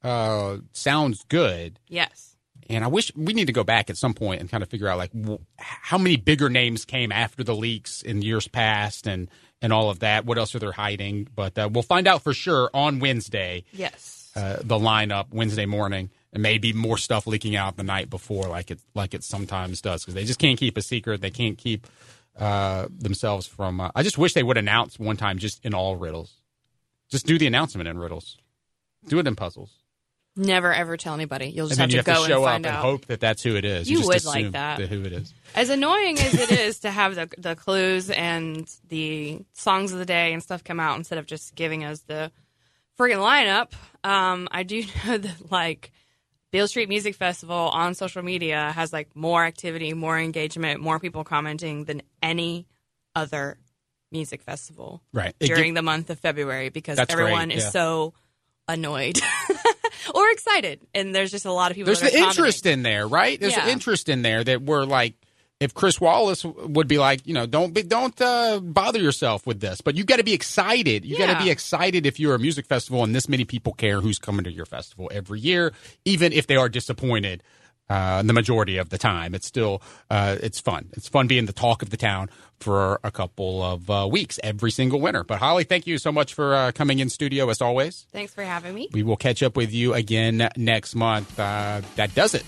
uh 0.03 0.57
sounds 0.71 1.23
good. 1.27 1.79
Yes. 1.89 2.37
And 2.69 2.83
I 2.83 2.87
wish 2.87 3.11
we 3.15 3.33
need 3.33 3.45
to 3.45 3.53
go 3.53 3.63
back 3.63 3.89
at 3.91 3.97
some 3.97 4.13
point 4.15 4.41
and 4.41 4.49
kind 4.49 4.63
of 4.63 4.69
figure 4.69 4.87
out 4.87 4.97
like 4.97 5.11
w- 5.11 5.39
how 5.57 5.97
many 5.99 6.15
bigger 6.15 6.49
names 6.49 6.83
came 6.85 7.11
after 7.11 7.43
the 7.43 7.55
leaks 7.55 8.01
in 8.01 8.21
years 8.21 8.47
past 8.47 9.05
and 9.07 9.29
and 9.61 9.71
all 9.73 9.89
of 9.89 9.99
that. 9.99 10.25
What 10.25 10.37
else 10.37 10.53
are 10.55 10.59
they 10.59 10.67
hiding? 10.67 11.27
But 11.35 11.57
uh, 11.57 11.69
we'll 11.71 11.83
find 11.83 12.07
out 12.07 12.23
for 12.23 12.33
sure 12.33 12.69
on 12.73 12.99
Wednesday. 12.99 13.63
Yes. 13.71 14.31
Uh, 14.35 14.57
the 14.61 14.77
lineup 14.77 15.27
Wednesday 15.31 15.65
morning, 15.65 16.09
and 16.33 16.43
maybe 16.43 16.73
more 16.73 16.97
stuff 16.97 17.25
leaking 17.25 17.55
out 17.55 17.77
the 17.77 17.83
night 17.83 18.09
before, 18.09 18.49
like 18.49 18.69
it 18.69 18.79
like 18.93 19.13
it 19.13 19.23
sometimes 19.23 19.79
does, 19.79 20.01
because 20.01 20.13
they 20.13 20.25
just 20.25 20.39
can't 20.39 20.59
keep 20.59 20.75
a 20.77 20.81
secret. 20.81 21.21
They 21.21 21.29
can't 21.31 21.57
keep 21.57 21.87
uh, 22.37 22.87
themselves 22.89 23.47
from. 23.47 23.79
Uh, 23.81 23.91
I 23.95 24.03
just 24.03 24.17
wish 24.17 24.33
they 24.33 24.43
would 24.43 24.57
announce 24.57 24.99
one 24.99 25.17
time 25.17 25.37
just 25.37 25.63
in 25.65 25.73
all 25.73 25.95
riddles. 25.95 26.33
Just 27.09 27.25
do 27.25 27.37
the 27.37 27.47
announcement 27.47 27.87
in 27.87 27.97
riddles. 27.97 28.37
Do 29.07 29.19
it 29.19 29.27
in 29.27 29.35
puzzles. 29.35 29.71
Never 30.37 30.73
ever 30.73 30.97
tell 30.97 31.13
anybody. 31.13 31.47
You'll 31.47 31.69
just 31.69 31.79
and 31.79 31.89
have 31.93 32.03
to 32.03 32.11
have 32.11 32.17
go 32.17 32.23
to 32.23 32.29
show 32.29 32.37
and 32.39 32.45
up 32.45 32.51
find 32.51 32.65
and 32.65 32.75
out. 32.75 32.81
hope 32.81 33.05
that 33.05 33.21
that's 33.21 33.41
who 33.41 33.55
it 33.55 33.63
is. 33.63 33.89
You 33.89 33.97
just 33.99 34.07
would 34.09 34.25
like 34.25 34.41
assume 34.41 34.51
that. 34.51 34.81
who 34.81 35.01
it 35.03 35.13
is. 35.13 35.33
As 35.55 35.69
annoying 35.69 36.19
as 36.19 36.33
it 36.33 36.51
is 36.51 36.79
to 36.79 36.91
have 36.91 37.15
the 37.15 37.29
the 37.37 37.55
clues 37.55 38.09
and 38.09 38.67
the 38.89 39.39
songs 39.53 39.93
of 39.93 39.99
the 39.99 40.05
day 40.05 40.33
and 40.33 40.43
stuff 40.43 40.61
come 40.61 40.79
out 40.81 40.97
instead 40.97 41.19
of 41.19 41.25
just 41.25 41.55
giving 41.55 41.85
us 41.85 42.01
the 42.01 42.31
freaking 42.99 43.19
lineup, 43.19 43.71
um, 44.03 44.49
I 44.51 44.63
do 44.63 44.83
know 45.05 45.17
that 45.17 45.51
like 45.51 45.93
Beale 46.55 46.69
Street 46.69 46.87
Music 46.87 47.15
Festival 47.15 47.53
on 47.57 47.93
social 47.95 48.21
media 48.23 48.71
has 48.73 48.93
like 48.93 49.13
more 49.13 49.43
activity, 49.43 49.93
more 49.93 50.17
engagement, 50.17 50.79
more 50.79 51.01
people 51.01 51.25
commenting 51.25 51.83
than 51.83 52.01
any 52.23 52.65
other 53.13 53.57
music 54.09 54.41
festival 54.41 55.01
Right. 55.11 55.35
It 55.41 55.47
during 55.47 55.73
gi- 55.73 55.75
the 55.75 55.81
month 55.81 56.09
of 56.09 56.17
February 56.17 56.69
because 56.69 56.97
everyone 56.97 57.49
great, 57.49 57.57
is 57.57 57.69
so 57.73 58.13
annoyed 58.69 59.19
or 60.15 60.29
excited, 60.31 60.79
and 60.93 61.13
there's 61.13 61.31
just 61.31 61.45
a 61.45 61.51
lot 61.51 61.71
of 61.71 61.75
people. 61.75 61.87
There's 61.87 61.99
the 61.99 62.05
commenting. 62.17 62.29
interest 62.29 62.65
in 62.65 62.83
there, 62.83 63.05
right? 63.05 63.37
There's 63.37 63.51
Yeah. 63.57 63.67
interest 63.67 64.07
in 64.07 64.21
there 64.21 64.41
that 64.41 64.61
we're 64.61 64.85
like, 64.85 65.15
if 65.59 65.73
Chris 65.73 66.01
Wallace 66.01 66.43
would 66.43 66.87
be 66.87 66.97
like, 66.97 67.25
you 67.25 67.33
know, 67.33 67.45
don't 67.45 67.73
be, 67.73 67.81
don't 67.83 68.19
uh, 68.21 68.59
bother 68.59 68.99
yourself 68.99 69.47
with 69.47 69.61
this, 69.61 69.79
but 69.81 69.95
you 69.95 70.03
got 70.03 70.17
to 70.17 70.23
be 70.23 70.33
excited. 70.33 71.05
You 71.05 71.17
got 71.17 71.29
Yeah. 71.29 71.37
to 71.37 71.43
be 71.45 71.49
excited 71.49 72.05
if 72.05 72.19
you're 72.19 72.35
a 72.35 72.39
music 72.39 72.65
festival 72.65 73.03
and 73.03 73.15
this 73.15 73.29
many 73.29 73.45
people 73.45 73.73
care 73.73 74.01
who's 74.01 74.19
coming 74.19 74.43
to 74.43 74.51
your 74.51 74.65
festival 74.65 75.09
every 75.13 75.39
year, 75.39 75.71
even 76.03 76.33
if 76.33 76.47
they 76.47 76.55
are 76.57 76.67
disappointed. 76.69 77.41
Uh, 77.87 78.23
the 78.23 78.33
majority 78.33 78.77
of 78.77 78.89
the 78.89 78.97
time, 78.97 79.35
it's 79.35 79.45
still 79.45 79.79
uh, 80.09 80.35
it's 80.41 80.59
fun. 80.59 80.89
It's 80.93 81.07
fun 81.07 81.27
being 81.27 81.45
the 81.45 81.53
talk 81.53 81.83
of 81.83 81.91
the 81.91 81.97
town 81.97 82.31
for 82.59 82.99
a 83.03 83.11
couple 83.11 83.61
of 83.61 83.87
uh, 83.91 84.07
weeks 84.11 84.39
every 84.43 84.71
single 84.71 84.99
winter. 84.99 85.23
But 85.23 85.37
Holly, 85.37 85.65
thank 85.65 85.85
you 85.85 85.99
so 85.99 86.11
much 86.11 86.33
for 86.33 86.55
uh, 86.55 86.71
coming 86.71 86.97
in 86.97 87.09
studio 87.09 87.47
as 87.51 87.61
always. 87.61 88.07
Thanks 88.11 88.33
for 88.33 88.41
having 88.43 88.73
me. 88.73 88.89
We 88.91 89.03
will 89.03 89.17
catch 89.17 89.43
up 89.43 89.55
with 89.55 89.71
you 89.71 89.93
again 89.93 90.49
next 90.57 90.95
month. 90.95 91.39
Uh, 91.39 91.81
that 91.95 92.15
does 92.15 92.33
it 92.33 92.43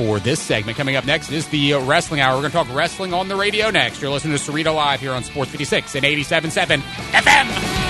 for 0.00 0.18
this 0.18 0.40
segment. 0.40 0.78
Coming 0.78 0.96
up 0.96 1.04
next 1.04 1.30
is 1.30 1.46
the 1.48 1.74
uh, 1.74 1.84
Wrestling 1.84 2.22
Hour. 2.22 2.34
We're 2.36 2.48
going 2.48 2.52
to 2.52 2.56
talk 2.56 2.74
wrestling 2.74 3.12
on 3.12 3.28
the 3.28 3.36
radio 3.36 3.68
next. 3.68 4.00
You're 4.00 4.10
listening 4.10 4.34
to 4.34 4.42
Cerrito 4.42 4.74
Live 4.74 4.98
here 4.98 5.12
on 5.12 5.22
Sports 5.22 5.50
56 5.50 5.94
and 5.94 6.06
87.7 6.06 6.80
FM. 6.80 7.89